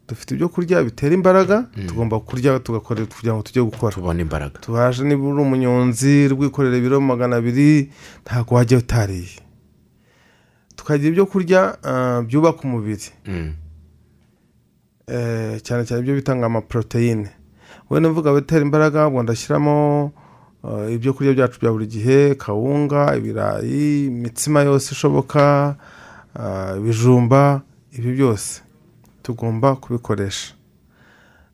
[0.08, 3.94] dufite ibyo kurya bitera imbaraga tugomba kurya tugakora kugira ngo tujye gukora.
[3.94, 4.58] Tubona imbaraga.
[4.58, 7.92] Tubaje niba uri umunyonzi rwikorera ibiro magana abiri
[8.26, 9.38] ntabwo wajya utariye.
[10.76, 13.08] Tukagira ibyo kurya uh, byubaka umubiri.
[13.26, 13.54] Mm.
[15.06, 17.30] eh, cyane cyane ibyo bita ngo amaporoteyine
[17.90, 20.12] wenda mvuga bitera imbaraga ubwo ndashyiramo
[20.64, 25.76] eh, ibyo kurya byacu bya buri gihe kawunga ibirayi imitsima yose ishoboka
[26.36, 28.62] ah, ibijumba ibi byose
[29.22, 30.54] tugomba kubikoresha.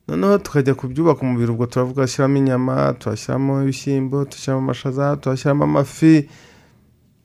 [0.07, 6.29] Noneho tukajya ku byubaka umubiri ubwo turavuga shyiramo inyama turashyiramo ibishyimbo dushyiramo amashaza turashyiramo amafi.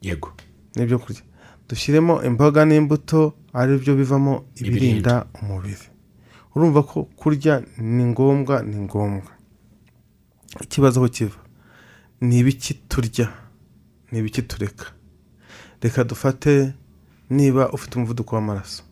[0.03, 0.29] Yego.
[0.77, 1.23] N'ibyo kurya.
[1.69, 5.27] Dushyiremo imboga n'imbuto ari byo bivamo ibirinda.
[5.43, 5.92] umubiri.
[6.55, 9.31] Urumva ko kurya ni ngombwa ni ngombwa.
[10.61, 11.37] Ikibazo aho kiva
[12.21, 13.29] ni ibiki turya
[14.13, 14.87] ni ibiki tureka?
[15.83, 16.73] Reka dufate
[17.31, 18.83] niba ufite umuvuduko w'amaraso.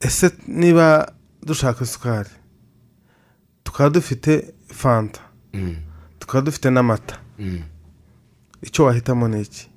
[0.00, 2.30] Ese niba dushaka isukari
[3.64, 5.20] tukaba dufite fanta
[5.52, 5.76] Mm.
[6.18, 7.20] tukaba dufite n'amata.
[7.38, 7.62] Mm.
[8.62, 9.70] icyo wahitamo ni iki?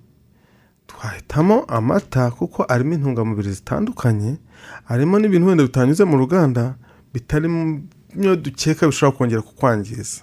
[1.02, 4.38] Twahitamo amata kuko arimo intungamubiri zitandukanye
[4.86, 6.76] harimo n'ibintu wenda bitanyuze mu ruganda
[7.14, 7.82] bitari mu
[8.16, 10.22] byo dukeka bishobora kongera kukwangiza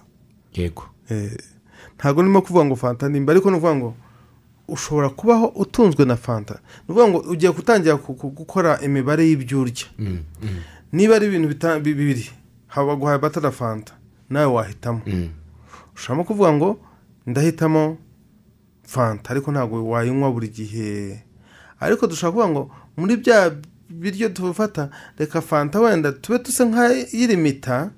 [0.54, 1.32] yego Eh,
[1.96, 3.94] ntabwo ndimo kuvuga ngo fanta nimba ariko ni ukuvuga ngo
[4.68, 10.18] ushobora kubaho utunzwe na fanta ni ukuvuga ngo ugiye gutangira gukora imibare y'ibyo urya Mm.
[10.42, 10.48] Mm.
[10.92, 11.48] niba ari ibintu
[11.82, 12.30] bibiri
[12.66, 13.92] haba guhaye amata na fanta
[14.30, 15.28] nawe wahitamo Mm.
[15.96, 16.78] ushobora kuvuga ngo
[17.26, 17.96] ndahitamo
[18.88, 21.20] fanta ariko ntabwo wayinywa buri gihe.
[21.80, 22.62] Ariko dushobora kuvuga ngo
[22.96, 23.52] muri bya
[23.90, 27.90] biryo tufata reka fanta wenda tube dusa nk'ayirimita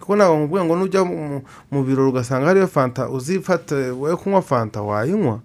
[0.00, 1.42] kuko ntabwo nkubwira ngo nujya mu-
[1.84, 5.40] birori ugasanga hariyo fanta uzifate wowe kunywa fanta wayinywa.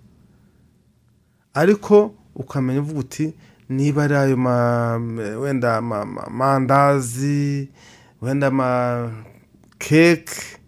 [1.54, 3.34] Ariko ukamenya uvuga uti
[3.70, 4.36] niba ari ayo
[5.42, 7.70] wenda ama- ama- amandazi
[8.22, 9.12] wenda ama
[9.80, 10.60] keke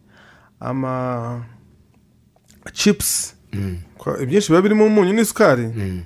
[3.53, 3.77] Mm.
[4.21, 5.67] Ibyinshi biba birimo umunyu n'isukari.
[5.67, 6.01] Mm.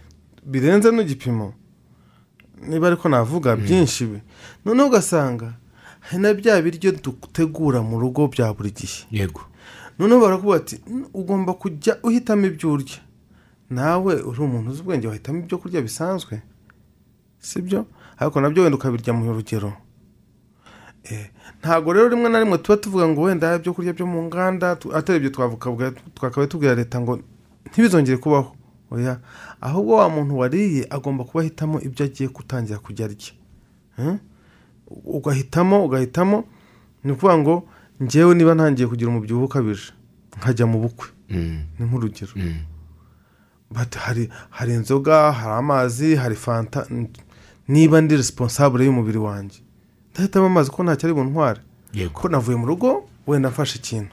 [0.45, 1.53] birenze n'igipimo.
[2.67, 4.19] Niba ariko navuga byinshi bi
[4.65, 5.53] noneho ugasanga
[5.99, 9.05] hari na bya biryo dutegura mu rugo bya buri gihe.
[9.11, 9.41] Yego.
[9.99, 12.99] Noneho barakuba ati "Mm, ugomba kujya uhitamo ibyo urya.
[13.69, 16.41] Nawe uri umuntu uzi ubwenge wahitamo ibyo kurya bisanzwe?
[17.39, 17.85] Sibyo?
[18.17, 19.73] Ariko na byo wenda ukabirya mu rugero.
[21.03, 21.29] Eh,
[21.61, 25.17] ntabwo rero rimwe na rimwe tuba tuvuga ngo wenda ibyo kurya byo mu nganda atari
[25.17, 27.19] ibyo twavuga twakabaye tubwira leta ngo
[27.69, 28.55] ntibizongere kubaho
[28.91, 29.19] oya
[29.61, 33.33] ahubwo wa muntu wariye agomba kuba ahitamo ibyo agiye gutangira kujya arya.
[35.05, 36.43] Ugahitamo ugahitamo
[37.03, 37.55] ni ukuvuga ngo
[38.03, 39.93] ngewe niba ntangiye kugira umubyibuho ukabije
[40.37, 41.07] nkajya mu bukwe.
[41.29, 41.63] Mm.
[41.79, 42.31] ni nk'urugero.
[42.35, 42.59] Mm.
[43.95, 46.85] Hari hari inzoga hari amazi hari fanta
[47.67, 49.59] niba ndi responsable y'umubiri wanjye.
[50.11, 51.59] Ndahitamo amazi ko ntacyo ari buntware.
[51.93, 52.13] Yego.
[52.13, 54.11] Ko navuye mu rugo wenda mfashe ikintu.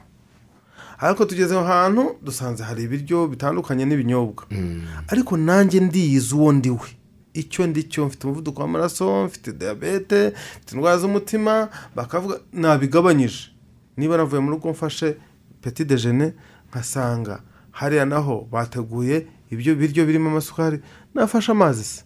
[0.99, 4.43] Ariko tugeze aho hantu dusanze hari ibiryo bitandukanye n'ibinyobwa.
[4.51, 4.83] Mm.
[5.07, 6.89] ariko nanjye ndiyizi uwo ndi we
[7.33, 13.51] icyo ndi cyo mfite umuvuduko w'amaraso mfite diyabete mfite indwara z'umutima bakavuga nabigabanyije.
[13.97, 15.17] Niba navuye mu rugo mfashe
[15.61, 16.33] peti dejene
[16.69, 17.41] nkasanga
[17.71, 20.79] hariya naho bateguye ibyo biryo birimo amasukari
[21.15, 22.01] nafashe amazi se.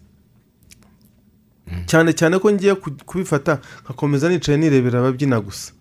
[1.86, 5.72] Cyane cyane ko ngiye ku- kubifata nkakomeza nicaye nirebera ababyina gusa.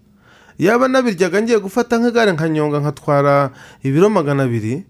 [0.60, 3.52] Yaba nabiryaga ngiye gufata nk'igare nkanyonga nkatwara
[3.84, 4.86] ibiro magana abiri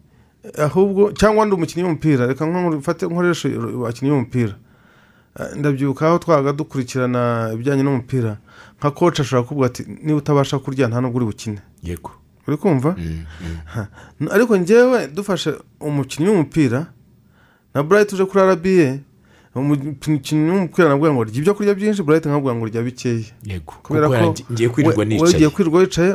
[0.58, 2.28] ahubwo cyangwa ndi umukinnyi w'umupira.
[2.28, 4.56] Reka nkoreshe abakinnyi b'umupira.
[5.40, 8.38] Eh, ndabyibuka aho twabaga dukurikirana ibijyanye n'umupira.
[8.80, 11.60] Nka koci ashobora kuvuga ati niba utabasha kurya nta nubwo uri bukine.
[11.84, 12.12] Yego.
[12.48, 12.96] Uri kumva?
[12.98, 13.26] Mm,
[14.20, 14.28] mm.
[14.36, 16.86] Ariko njyewe dufashe umukinnyi w'umupira
[17.74, 19.00] na burayiti uje kuri arabiye
[19.56, 24.08] umukinnyi w'umupira nabwo ngo rya ibyo kurya byinshi burayiti nkavuga ngo rya bikeya yego kubera
[24.10, 24.14] ko
[25.30, 26.12] ugiye kwirirwa wicaye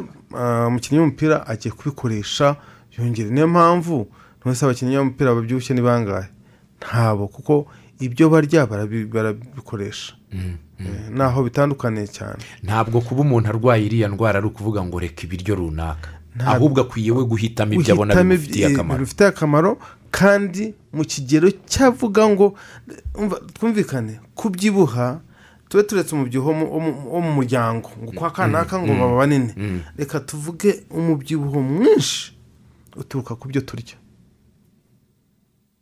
[0.68, 2.57] umukinnyi w'umupira agiye kubikoresha
[2.99, 4.07] yongera niyo mpamvu
[4.43, 6.28] ntwese abakinnyi b'umupira babyibushye ni bangahe
[6.82, 7.66] ntabo kuko
[8.01, 10.14] ibyo barya barabi- barabikoresha
[11.11, 16.11] naho bitandukaniye cyane ntabwo kuba umuntu arwaye iriya ndwara ari ukuvuga ngo reka ibiryo runaka
[16.47, 18.14] ahubwo akwiye we guhitamo ibyo abona
[18.99, 19.70] bimufitiye akamaro
[20.11, 22.54] kandi mu kigero cyavuga ngo
[23.54, 25.20] twumvikane kubyibuha
[25.68, 26.50] tube turetse umubyibuho
[27.12, 29.52] wo mu- muryango ngo kwa kanaka ngo baba banini.
[29.56, 29.80] Mm.
[29.96, 32.32] reka tuvuge umubyibuho mwinshi
[32.96, 33.96] uturuka ku byo turya.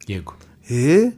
[0.06, 0.34] Yego.
[0.70, 1.12] Eh,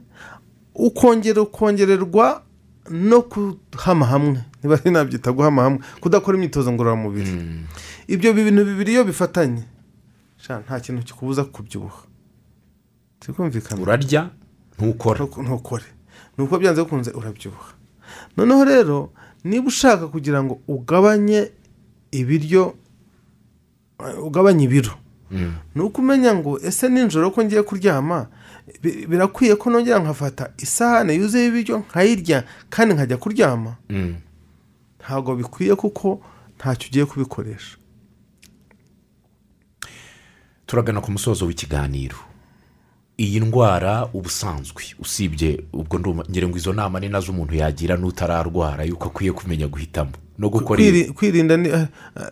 [0.75, 2.43] ukongera ukongererwa
[2.89, 4.39] no kuhama hamwe.
[4.63, 5.79] Niba ari nabyita guhama hamwe.
[6.01, 7.31] Kudakora imyitozo ngororamubiri.
[7.31, 7.63] Mm,
[8.07, 9.63] ibyo bintu bibiri iyo bifatanye
[10.65, 12.01] nta kintu kikubuza kubyibuha.
[13.19, 13.81] Tukumvikana.
[13.81, 14.29] Urarya?
[14.79, 15.85] Ntukora ntukore.
[16.37, 17.73] Ni uko byanze bikunze urabyibuha.
[18.37, 19.11] Noneho rero
[19.43, 21.51] niba ushaka kugira ngo ugabanye
[22.11, 22.75] ibiryo
[23.99, 24.91] eh, ugabanye ibiro
[25.31, 28.27] Mm, ni uko umenya ngo ese nijoro ko ngiye kuryama?
[28.81, 33.75] Bi- birakwiye ko nongera nkafata isahane yuzuye ibiryo nkayirya kandi nkajya kuryama?
[33.89, 34.15] Mm.
[34.99, 36.21] ntabwo bikwiye kuko
[36.57, 37.77] ntacyo ugiye kubikoresha.
[40.65, 42.17] Turagana ku musozo w'ikiganiro.
[43.19, 44.83] Iyi ndwara ubusanzwe.
[44.99, 45.99] Usibye ubwo
[46.29, 50.11] ngira ngo izo nama ni na zo umuntu yagira n'utararwara yuko akwiye kumenya guhitamo.
[50.39, 50.79] No gukora
[51.15, 52.27] kwirinda ni eh, eh,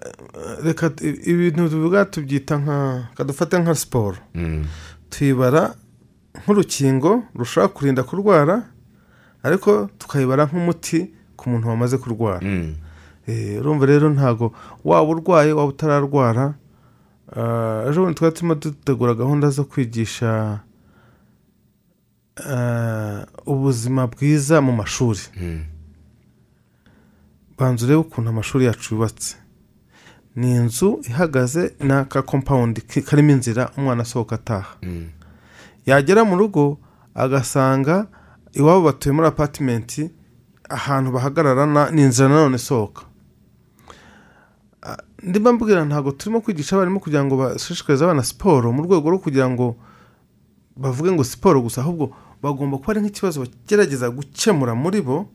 [0.64, 4.66] reka ibintu tuvuga tubyita nka kadufate nka siporo Mm,
[5.10, 5.76] tuyibara
[6.44, 8.64] nk'urukingo rushobora kurinda kurwara
[9.44, 12.40] ariko tukayibara nk'umuti ku muntu wamaze kurwara.
[12.42, 12.76] Mm.
[13.28, 14.54] Eh, urumva rero ntabwo
[14.86, 16.54] waba urwaye waba utararwara
[17.90, 20.60] ejo bundi twari turimo dutegura gahunda zo kwigisha
[23.46, 25.20] ubuzima bwiza mu mashuri.
[25.42, 25.64] Mm,
[27.58, 29.36] banza urebe ukuntu amashuri yacu yubatse.
[30.36, 34.76] Ni inzu ihagaze n'aka kompawundi karimo inzira umwana asohoka ataha.
[34.84, 35.10] Mm.
[35.86, 36.78] yagera mu rugo
[37.16, 38.08] agasanga
[38.54, 40.12] iwabo batuye muri apatimenti
[40.70, 43.02] ahantu bahagarara ni inzira nanone isohoka.
[44.84, 49.20] Ah, ndimo mbwira ntabwo turimo kwigisha abarimu kugira ngo bashishikarize abana siporo mu rwego rwo
[49.20, 49.76] kugira ngo
[50.78, 55.30] bavuge ngo siporo gusa ahubwo bagomba kuba ari nk'ikibazo bagerageza gukemura muri bo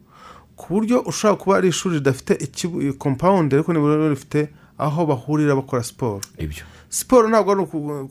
[0.57, 2.32] ku buryo ushobora kuba ari ishuri ridafite
[2.98, 4.48] kompawundi ariko nibura rifite
[4.78, 6.64] aho bahurira bakora siporo ibyo.
[6.88, 7.62] Siporo ntabwo ari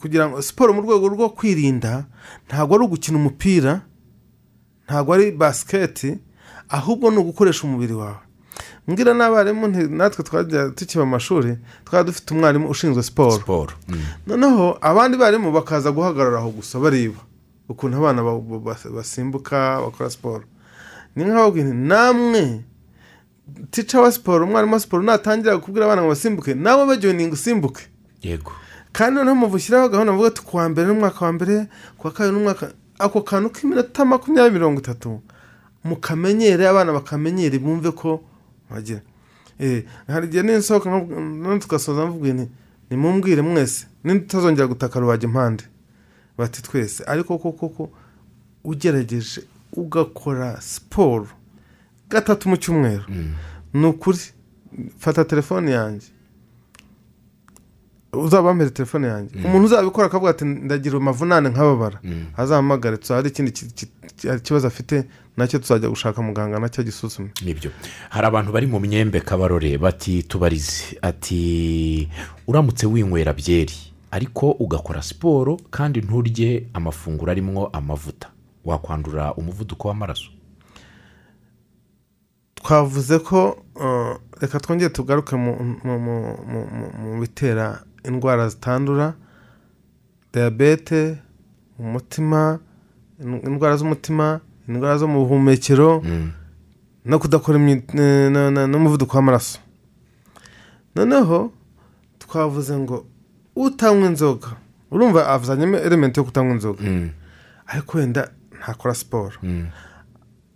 [0.02, 2.06] kugira ngo siporo mu rwego rwo kwirinda
[2.50, 3.82] ntabwo ari ugukina umupira
[4.88, 6.18] ntabwo ari basiketi
[6.70, 8.24] ahubwo ni ugukoresha umubiri wawe.
[8.88, 14.78] Mbwira n'abarimu natwe twajya tukiba mu mashuri twaba dufite umwarimu ushinzwe siporo siporo Mm, noneho
[14.82, 17.22] abandi barimu bakaza guhagarara aho gusa bareba
[17.72, 20.44] ukuntu abana ba- ba- ba- basimbuka bakora siporo.
[21.16, 22.64] Ni nk'aho namwe
[23.72, 27.84] tica wa siporo umwarimu wa siporo natangira kubwira abana ngo basimbuke nawe bajoyininga usimbuke
[28.22, 28.52] yego.
[28.92, 31.68] Kandi noneho muvushyiraho gahunda mvuga ati kuwa mbere n'umwaka wa mbere
[31.98, 35.22] kuwa kabiri n'umwaka ako kantu k'iminota makumyabiri mirongo itatu
[35.84, 38.22] mukamenyere abana bakamenyere bumve ko
[38.70, 39.02] bagira.
[39.60, 42.48] Eh, hari igihe none tugasoza mvuga nti
[42.90, 45.64] nimumbwire mwese nitutazongera gutaka rubaga impande
[46.42, 47.04] bati twese.
[47.08, 47.90] Ariko koko ko
[48.64, 49.42] ugerageje
[49.74, 51.28] ugakora siporo
[52.10, 53.06] gatatu mu cyumweru.
[53.10, 53.34] Mm,
[53.74, 54.20] ni ukuri.
[54.98, 56.08] Fata telefone yanjye.
[58.14, 59.36] Uzabambere telefone yanjye.
[59.46, 62.00] Umuntu uzabikora akavuga ati ndagira amavunane nk'ababara.
[62.04, 62.26] Mm.
[62.38, 63.88] azahamagare hari ikindi ki- ki-
[64.18, 67.72] ki- kibazo afite na cyo tuzajya gushaka muganga na cyo gisuzume ni byo.
[68.10, 71.00] Hari abantu bari mu myembe kabarore bati tubarize.
[71.02, 72.10] Ati
[72.48, 73.91] uramutse winywera byeri.
[74.12, 78.28] Ariko ugakora siporo kandi nturye amafunguro arimo amavuta
[78.66, 80.30] wakwandura umuvuduko w'amaraso
[82.56, 85.52] twavuze ko uh, reka twongere tugaruke mu,
[87.22, 89.14] bitera indwara zitandura
[90.34, 91.18] diyabete
[91.80, 92.60] umutima
[93.20, 96.32] in- indwara z'umutima indwara zo mu buhumekero Mm,
[97.06, 97.58] no kudakora
[98.68, 99.60] n'umuvuduko w'amaraso
[100.96, 101.52] noneho
[102.20, 103.06] twavuze ngo
[103.56, 104.48] utanywa inzoga.
[104.92, 106.84] Urumva avuzanyemo elementi yo kutanywa inzoga.
[106.84, 107.10] Mm,
[107.68, 109.38] ariko wenda ntakora siporo.
[109.44, 109.68] Mm,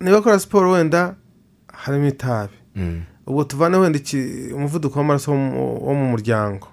[0.00, 1.16] niba akora siporo wenda
[1.72, 2.52] harimo itabi.
[2.76, 3.98] Mm, ubwo tuvane wenda
[4.54, 6.68] umuvuduko w'amaraso wo mu- muryango.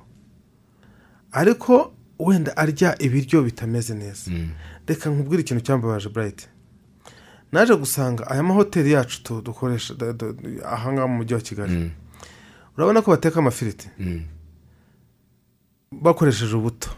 [1.32, 4.32] Ariko wenda arya ibiryo bitameze neza.
[4.88, 6.48] Reka nkubwire ikintu cyambabaje burayiti
[7.52, 9.94] naje gusanga aya mahoteli yacu dukoresha
[10.66, 11.92] ahangaha mu mujyi wa kigali.
[12.78, 13.90] Urabona ko bateka amafiriti?
[16.02, 16.90] Bakoresheje ubuto.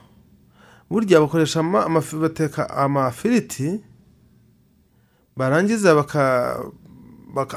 [0.89, 1.63] Burya bakoresha
[2.21, 3.81] bateka amafiriti
[5.37, 5.91] barangiza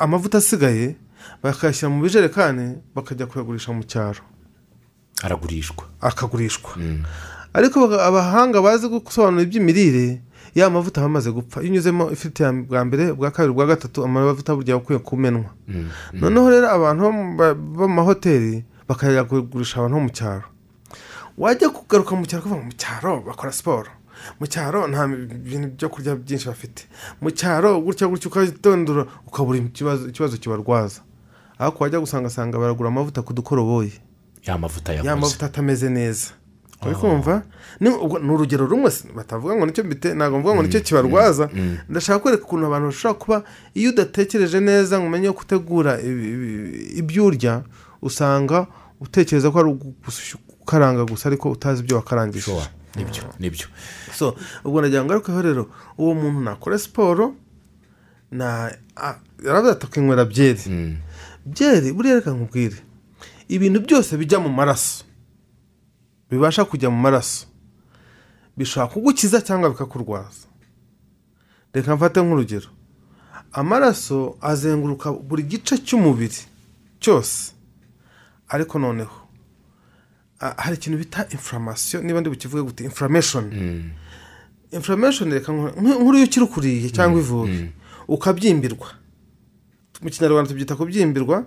[0.01, 0.97] amavuta asigaye
[1.43, 4.23] bakayashyira mu bijerekani bakajya kuyagurisha mu cyaro.
[5.23, 5.85] Aragurishwa.
[6.01, 6.71] Akagurishwa.
[7.55, 10.23] Ariko baga- abahanga bazi gusobanura iby'imirire
[10.55, 11.61] ya mavuta aba amaze gupfa.
[11.63, 15.51] Iyo unyuzemo ifite ya bwa mbere bwa kabiri bwa gatatu amavuta burya aba akwiye kumenwa.
[16.13, 17.03] Noneho rero abantu
[17.77, 20.47] bo mu mahoteli bakayagurisha abantu bo mu cyaro.
[21.39, 23.91] Wajya kugaruka mu cyaro ngo mu cyaro bakora siporo.
[24.41, 26.87] Mu cyaro nta bintu byo kurya byinshi bafite.
[27.21, 31.01] Mu cyaro gutya gutya ukatondora ukabura ikibazo kibarwaza.
[31.59, 33.93] Ariko wajya gusanga baragura amavuta ku dukoroboyi.
[34.47, 36.31] Ya mavuta ya yakoze mavuta atameze neza.
[36.87, 37.43] Uri kumva
[37.81, 37.91] ni
[38.31, 41.51] urugero rumwe batavuga ngo ni cyo bite ntabwo mvuga ngo ni cyo kibarwaza.
[41.89, 43.43] ndashaka kwereka ukuntu abantu bashobora kuba
[43.75, 47.63] iyo udatekereje neza ngo umenye ko utegura ibi- ibi- ibyo urya
[48.03, 48.67] usanga
[49.03, 49.69] utekereza ko ari
[50.69, 52.45] ugukaranga gusa ariko utazi ibyo wakarangije.
[52.45, 52.67] Sure.
[52.97, 53.67] ni byo ni byo.
[54.15, 57.35] So ubwo nagira ngo ariko rero uwo muntu nakora siporo
[58.31, 58.73] na
[59.45, 60.97] yaravuze ati akinywera byeri.
[61.47, 62.77] Byeri buriya reka nkubwire
[63.49, 65.05] ibintu byose bijya mu maraso
[66.31, 67.47] bibasha kujya mu maraso
[68.57, 70.45] bishobora kugukiza cyangwa bikakurwaza.
[71.73, 72.69] Reka mfate nk'urugero.
[73.53, 76.41] Amaraso azenguruka buri gice cy'umubiri
[77.01, 77.53] cyose.
[78.49, 79.18] Ariko noneho
[80.39, 82.05] hari ikintu bita inflammation.
[82.07, 83.45] Niba ndi bukivuge gute inflammation.
[84.71, 87.71] Inflammation reka nku- nk- nk'uriyo ukiri ukuriye cyangwa ivubi
[88.09, 88.89] ukabyimbirwa.
[90.03, 91.45] Mu kinyarwanda tubyita kubyimbirwa.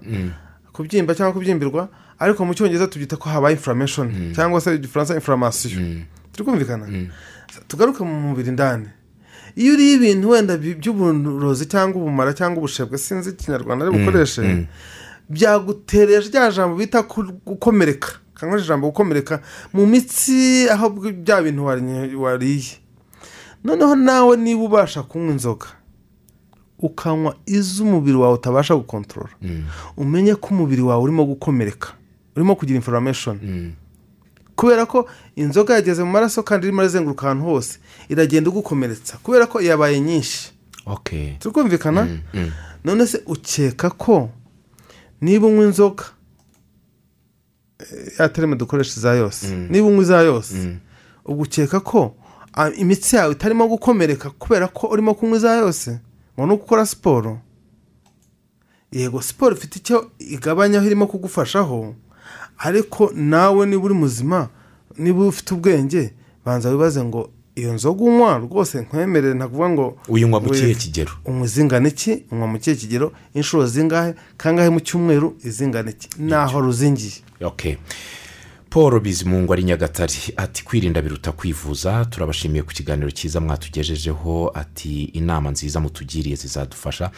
[0.74, 1.89] Kubyimba cyangwa kubyimbirwa.
[2.20, 4.34] Ariko mu cyongereza tubyita ko habaye inflammation.
[4.36, 6.06] Cyangwa se igifaransa inflammation.
[6.34, 6.86] Turi kumvikana
[7.68, 8.88] tugaruke mu mubiri indani
[9.56, 14.68] iyo uriye ibintu wenda by'uburozi cyangwa ubumara cyangwa ubushebwe sinzi ikinyarwanda ari bukoreshe
[15.30, 17.02] byagutereje rya jambo bita
[17.46, 18.12] gukomereka.
[18.42, 19.38] Cyangwa ijambo gukomereka
[19.74, 22.82] mu mitsi aho bya bintu wari- wariye
[23.64, 25.68] noneho nawe niba ubasha kunywa inzoga
[26.80, 29.34] ukanywa iz'umubiri wawe utabasha gukontorora
[29.98, 31.94] umenye ko umubiri wawe urimo gukomereka
[32.36, 33.38] urimo kugira inflammation.
[34.56, 37.80] Kubera ko inzoga yageze mu maraso kandi irimo irazenguruka ahantu hose
[38.10, 39.18] iragenda igukomeretsa.
[39.24, 40.52] Kubera ko yabaye nyinshi.
[40.86, 42.08] Okay turi kumvikana
[42.84, 44.30] none se ukeka ko
[45.22, 46.04] niba unywa inzoga
[48.20, 49.48] ya terime dukoresha iza yose.
[49.70, 50.78] Niba unywa iza yose.
[51.26, 52.16] Ubwo ukeka ko
[52.54, 56.00] ah, imitsi yawe itarimo gukomereka kubera ko urimo kunywa iza yose?
[56.38, 57.40] Ngo ni uko ukora siporo.
[58.92, 61.96] Yego siporo ifite icyo igabanyaho irimo kugufashaho
[62.58, 64.50] ariko nawe niba uri muzima
[64.98, 66.14] niba ufite ubwenge
[66.46, 71.12] banza wibaze ngo iyo nzoga unywa rwose nkwemerere ntakuvuga ngo uyinywa mu kihe kigero?
[71.26, 73.12] unywa izingana iki unywa mu kihe kigero?
[73.34, 74.14] Inshuro zingahe?
[74.38, 75.36] Kangahe mu cyumweru?
[75.43, 77.20] Izingana iki naho ruzingiye.
[77.41, 77.76] Okay
[78.72, 80.14] paul bizimungu ari nyagatare.
[80.38, 87.12] Ati kwirinda biruta kwivuza turabashimiye ku kiganiro cyiza mwatugejejeho ati inama nziza mutugiriye zizadufasha.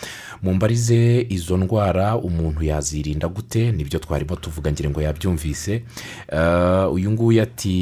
[0.43, 3.71] Mumbarize izo ndwara umuntu yazirinda gute?
[3.71, 5.83] Nibyo twarimo tuvuga ngira ngo yabyumvise.
[6.31, 7.77] Eh, uyu nguyu ati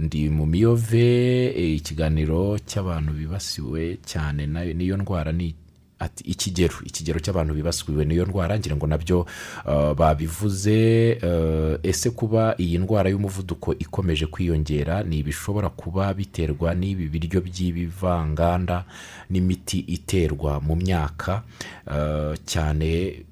[0.00, 1.46] ndi mu miyove
[1.76, 5.54] ikiganiro cy'abantu bibasiwe cyane niyo ndwara ni
[6.02, 9.18] ati ikigero ikigero cy'abantu bibasiwe n'iyo ndwara ngira ngo na byo
[9.66, 10.78] uh, babivuze
[11.22, 18.84] uh, ese kuba iyi ndwara y'umuvuduko ikomeje kwiyongera ni ibishobora kuba biterwa n'ibi biryo by'ibivanganda
[19.30, 21.42] n'imiti iterwa mu myaka
[21.86, 23.22] uh, cyane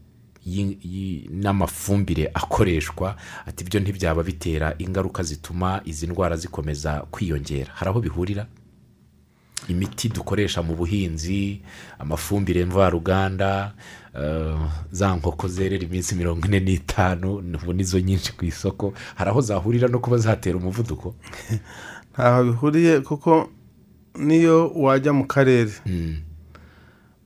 [1.31, 3.16] n'amafumbire akoreshwa?
[3.47, 7.71] Ati ibyo ntibyaba bitera ingaruka zituma izi ndwara zikomeza kwiyongera.
[7.75, 8.47] Hari aho bihurira?
[9.68, 11.61] Imiti dukoresha mu buhinzi
[11.98, 13.72] amafumbire mvaruganda
[14.14, 14.56] eh,
[14.92, 18.92] za nkoko zerera iminsi mirongo ine n'itanu ubu nizo nyinshi ku isoko.
[19.14, 21.14] Hari aho zahurira no kuba zatera umuvuduko?
[22.12, 23.50] Ntaho bihuriye kuko
[24.18, 25.72] niyo wajya mu karere.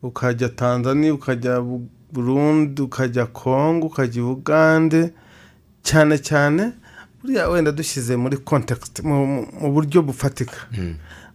[0.02, 5.10] Ukajya tanzania ukajya Bu- burundi ukajya kongo ukajya ugande
[5.82, 6.72] cyane cyane
[7.22, 10.56] buriya wenda dushyize muri kontekisite mu buryo bufatika.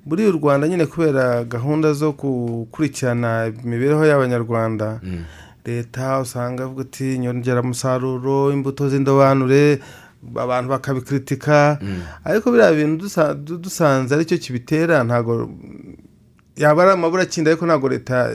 [0.06, 5.00] Buriya u rwanda nyine kubera gahunda zo gukurikirana imibereho y'abanyarwanda
[5.66, 9.80] leta usanga avuga ati inyongeramusaruro imbuto z'indobanure
[10.36, 11.80] abantu bakabikritika.
[12.26, 15.50] Ariko biriya bintu dusa- du- dusanze ari cyo kibitera ntabwo
[16.58, 18.34] yaba ari amaburakindi ariko ntabwo leta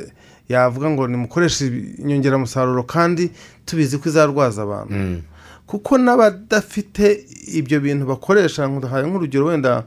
[0.48, 1.66] yavuga ngo nimukoreshe
[1.98, 3.30] inyongeramusaruro kandi
[3.66, 4.94] tubizi ko izarwaza abantu.
[4.94, 5.20] Mm.
[5.66, 7.24] kuko n'abadafite
[7.56, 9.84] ibyo bintu bakoresha nk'urugero wenda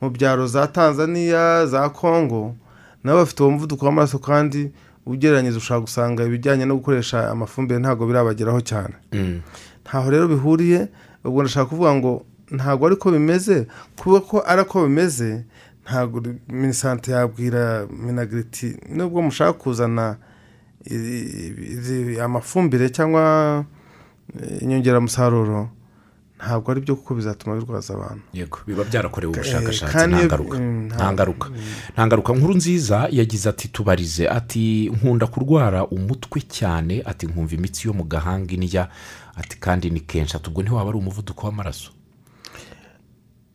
[0.00, 2.54] mu byaro za tanzania za congo
[3.04, 4.70] nabo bafite uwo muvuduko w'amaraso kandi
[5.06, 9.40] ugereranyije ushobora gusanga ibijyanye no gukoresha amafumbire ntabwo birabageraho cyane Mm.
[9.84, 10.88] ntaho rero bihuriye
[11.24, 12.12] ubwo ndashaka kuvuga ngo
[12.50, 13.66] ntabwo ariko bimeze
[13.98, 15.44] kuba ko ari ko bimeze
[15.84, 20.16] ntabwo minisante yabwira minagiriti nubwo mushaka kuzana
[22.24, 23.64] amafumbire cyangwa
[24.42, 25.68] eh, inyongeramusaruro
[26.40, 28.22] ntabwo ari byo kuko bizatuma birwaza abantu.
[28.32, 29.92] Yego biba byarakorewe ubushakashatsi.
[29.92, 31.46] kandi nta ngaruka mm, nta- ngaruka
[32.06, 34.28] ngaruka nkuru nziza yagize ati tubarize.
[34.28, 37.02] Ati nkunda kurwara umutwe cyane.
[37.06, 38.88] Ati nkumva imitsi yo mu gahanga indya
[39.36, 40.36] ati kandi ni kenshi.
[40.36, 41.90] Ati ubwo ntiwaba ari umuvuduko w'amaraso.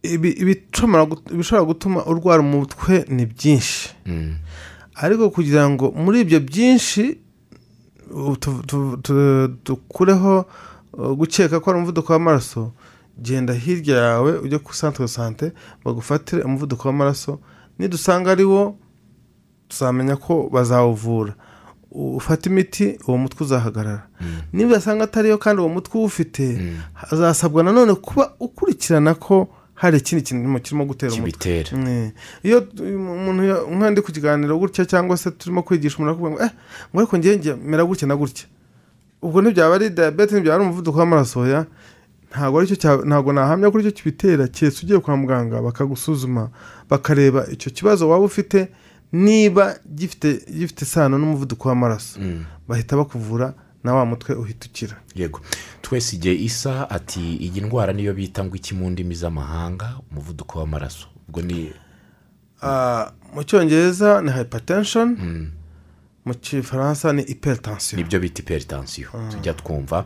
[0.05, 3.89] Ibi- ibishobora gut- ibishobora gutuma urwara umutwe ni byinshi.
[4.05, 4.37] Mm.
[4.95, 7.17] ariko kugira ngo muri ibyo byinshi
[9.65, 10.45] dukureho
[11.17, 12.71] gukeka ko ari umuvuduko w'amaraso.
[13.21, 15.51] Genda hirya yawe ujye ku santere sante
[15.85, 17.39] bagufatire umuvuduko w'amaraso.
[17.79, 18.75] Nidusanga ari wo
[19.67, 21.33] tuzamenya ko bazawuvura.
[21.91, 24.07] Ufata imiti uwo mutwe uzahagarara.
[24.53, 26.59] Niba basanga atariyo kandi uwo mutwe uwufite
[26.93, 31.31] hazasabwa nanone kuba ukurikirana ko hari ikindi kintu kirimo gutera umutwe.
[31.75, 32.11] Mm.
[32.43, 36.39] iyo umuntu ya- nka ndi ku kiganiro gutya cyangwa se turimo kwigisha umuntu akavuga ngo
[36.43, 36.51] eh
[36.91, 38.45] ngo ariko ngiye njye mera gutya na gutya.
[39.25, 41.65] Ubwo ntibyaba ari diyabete ntibyaba ari umuvuduko w'amaraso ya?
[42.31, 44.47] Ntabwo ari cyo ntabwo nahamya ko ari cyo kibitera.
[44.47, 46.49] Keretse ugiye kwa muganga bakagusuzuma
[46.89, 48.69] bakareba icyo kibazo waba ufite
[49.11, 52.19] niba gifite gifite isano n'umuvuduko w'amaraso.
[52.19, 52.45] Mm.
[52.67, 53.53] bahita bakuvura
[53.83, 54.95] na wa mutwe uhita ukira.
[55.15, 55.39] Yego.
[55.81, 59.93] Twese igihe isa ati iyi ndwara niyo bita ngo iki mu ndimi z'amahanga?
[60.11, 61.07] Umuvuduko w'amaraso.
[61.29, 61.73] Ubwo ni
[62.61, 65.07] Ah, mu cyongereza ni hypertension.
[65.19, 65.47] Mm.
[66.25, 70.05] Mu gifaransa ni hypertension ni byo bita iperitansiyo tujya twumva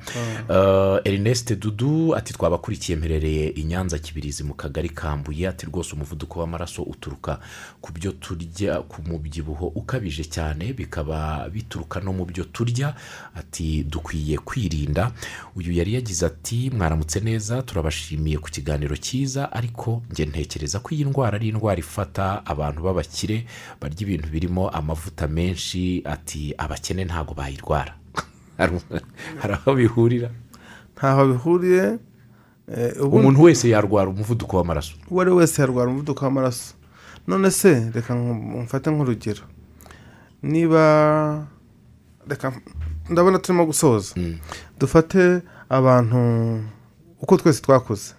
[1.04, 6.84] erineste dudu ati twabakurikiye mperereye i nyanza kibirizi mu kagari kambuye ati rwose umuvuduko w'amaraso
[6.84, 7.40] uturuka
[7.82, 12.96] ku byo turya ku mubyibuho ukabije cyane bikaba bituruka no mu byo turya
[13.36, 15.12] ati dukwiye kwirinda.
[15.56, 21.06] Uyu yari yagize ati mwaramutse neza turabashimiye ku kiganiro cyiza ariko njye ntekereza ko iyi
[21.06, 23.46] ndwara ari indwara ifata abantu b'abakire
[23.82, 27.94] barya ibintu birimo amavuta menshi ati abakene ntabwo bayirwara.
[29.42, 30.30] Hari aho bihurira?
[30.98, 31.98] Ntaho bihuriye
[32.68, 34.94] eh, umuntu wese yarwara umuvuduko w'amaraso.
[35.10, 36.74] uwo ari we wese yarwara umuvuduko w'amaraso.
[37.28, 39.44] None se reka mfate nk'urugero.
[40.44, 41.48] Niba
[42.28, 42.54] reka
[43.10, 44.16] ndabona turimo gusoza.
[44.80, 46.20] Dufate abantu
[47.22, 48.14] uko twese twakuze.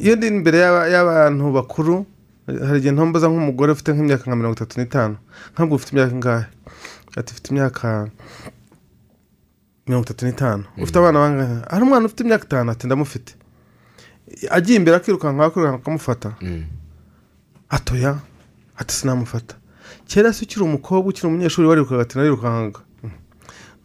[0.00, 2.06] Iyo ndi imbere y'aba- y'abantu bakuru
[2.46, 5.16] hari igihe ntomboza nk'umugore ufite nk'imyaka nka mirongo itatu n'itanu.
[5.54, 6.46] Ntabwo ufite imyaka ingahe.
[7.16, 8.08] Ati ufite imyaka
[9.86, 10.64] mirongo itatu n'itanu.
[10.82, 13.34] Ufite abana bangahe hari umwana ufite imyaka itanu ati ndamufite.
[14.50, 16.34] Agiye imbere akirukanka akirukanka akamufata.
[16.40, 16.64] Mm.
[17.68, 18.18] atoya
[18.76, 19.54] ati sinamufata.
[20.06, 22.80] Kera se ukiri umukobwa ukiri umunyeshuri warirukaga ati narirukankaga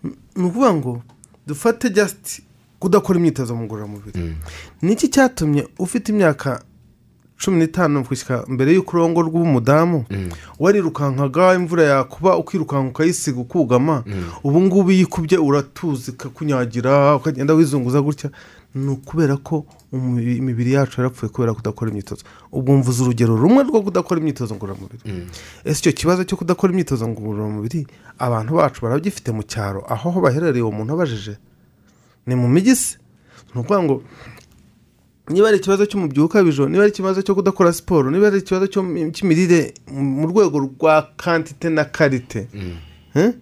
[0.04, 0.16] Mm.
[0.36, 1.04] ni ukuvuga ngo
[1.48, 2.44] dufate jasiti
[2.80, 4.20] kudakora imyitozo mu ngororamubiri.
[4.20, 4.36] Mm.
[4.82, 6.64] ni iki cyatumye ufite imyaka
[7.40, 10.30] cumi n'itanu gushyika mbere y'uko ururongo rw'umudamu Mm.
[10.60, 14.04] warirukankaga imvura yakuba ukirukanka ukayisiga ukugama
[14.44, 18.30] ubu ngubu iyo ikubye uratuza ikakunyagira ukagenda wizunguza gutya.
[18.76, 22.22] Ni ukubera ko imibiri yacu yarapfuye kubera kudakora imyitozo.
[22.52, 25.02] Ubwo mvuze urugero rumwe rwo kudakora imyitozo ngororamubiri.
[25.66, 27.88] Ese icyo kibazo cyo kudakora imyitozo ngororamubiri
[28.20, 31.38] abantu bacu baragifite mu cyaro aho ho baherereye uwo muntu abajije
[32.28, 32.98] ni mu mijyi se?
[33.56, 33.96] Ni ukuvuga ngo
[35.30, 38.66] niba ari ikibazo cy'umubyibuho ukabije niba ari ikibazo cyo kudakora siporo niba ari ikibazo
[39.14, 42.48] cy'imirire mu rwego rwa kantite na karite
[43.16, 43.34] Eh?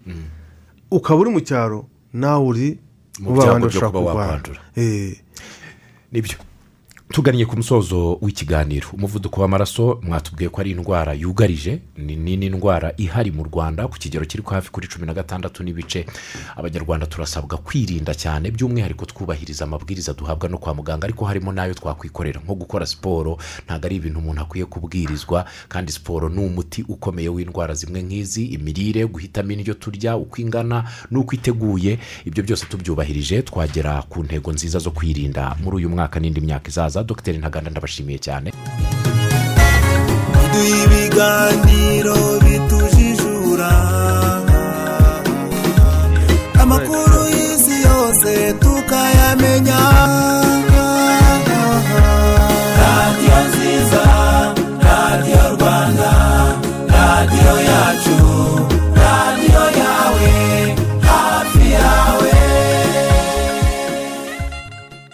[0.91, 2.79] ukaba uri mu cyaro nawe uri
[3.19, 4.61] Mu byago byo kuba wakwandura.
[4.77, 5.17] Eh,
[6.11, 6.37] ni byo.
[7.11, 8.87] Tugannye ku musozo w'ikiganiro.
[8.93, 11.79] Umuvuduko w'amaraso mwatubwiye ko ari indwara yugarije.
[11.97, 16.05] Ni ni n'indwara ihari mu rwanda ku kigero kiri hafi kuri cumi na gatandatu n'ibice.
[16.55, 22.41] Abanyarwanda turasabwa kwirinda cyane by'umwihariko twubahiriza amabwiriza duhabwa no kwa muganga ariko harimo n'ayo twakwikorera
[22.43, 23.37] nko gukora siporo.
[23.65, 28.45] Ntabwo ari ibintu umuntu akwiye kubwirizwa kandi siporo ni umuti ukomeye w'indwara zimwe nk'izi.
[28.45, 31.99] Imirire guhitamo indyo turya uko ingana n'uko iteguye.
[32.25, 35.55] Ibyo byose tubyubahirije twagera ku ntego nziza zo kwirinda.
[35.63, 38.51] Muri uyu mwaka n'indi myaka izaza dogiteri ntaganda ndabashimiye cyane.
[40.53, 43.71] Duha ibiganiro bitujijura.
[46.61, 49.79] Amakuru y'isi yose tukayamenya.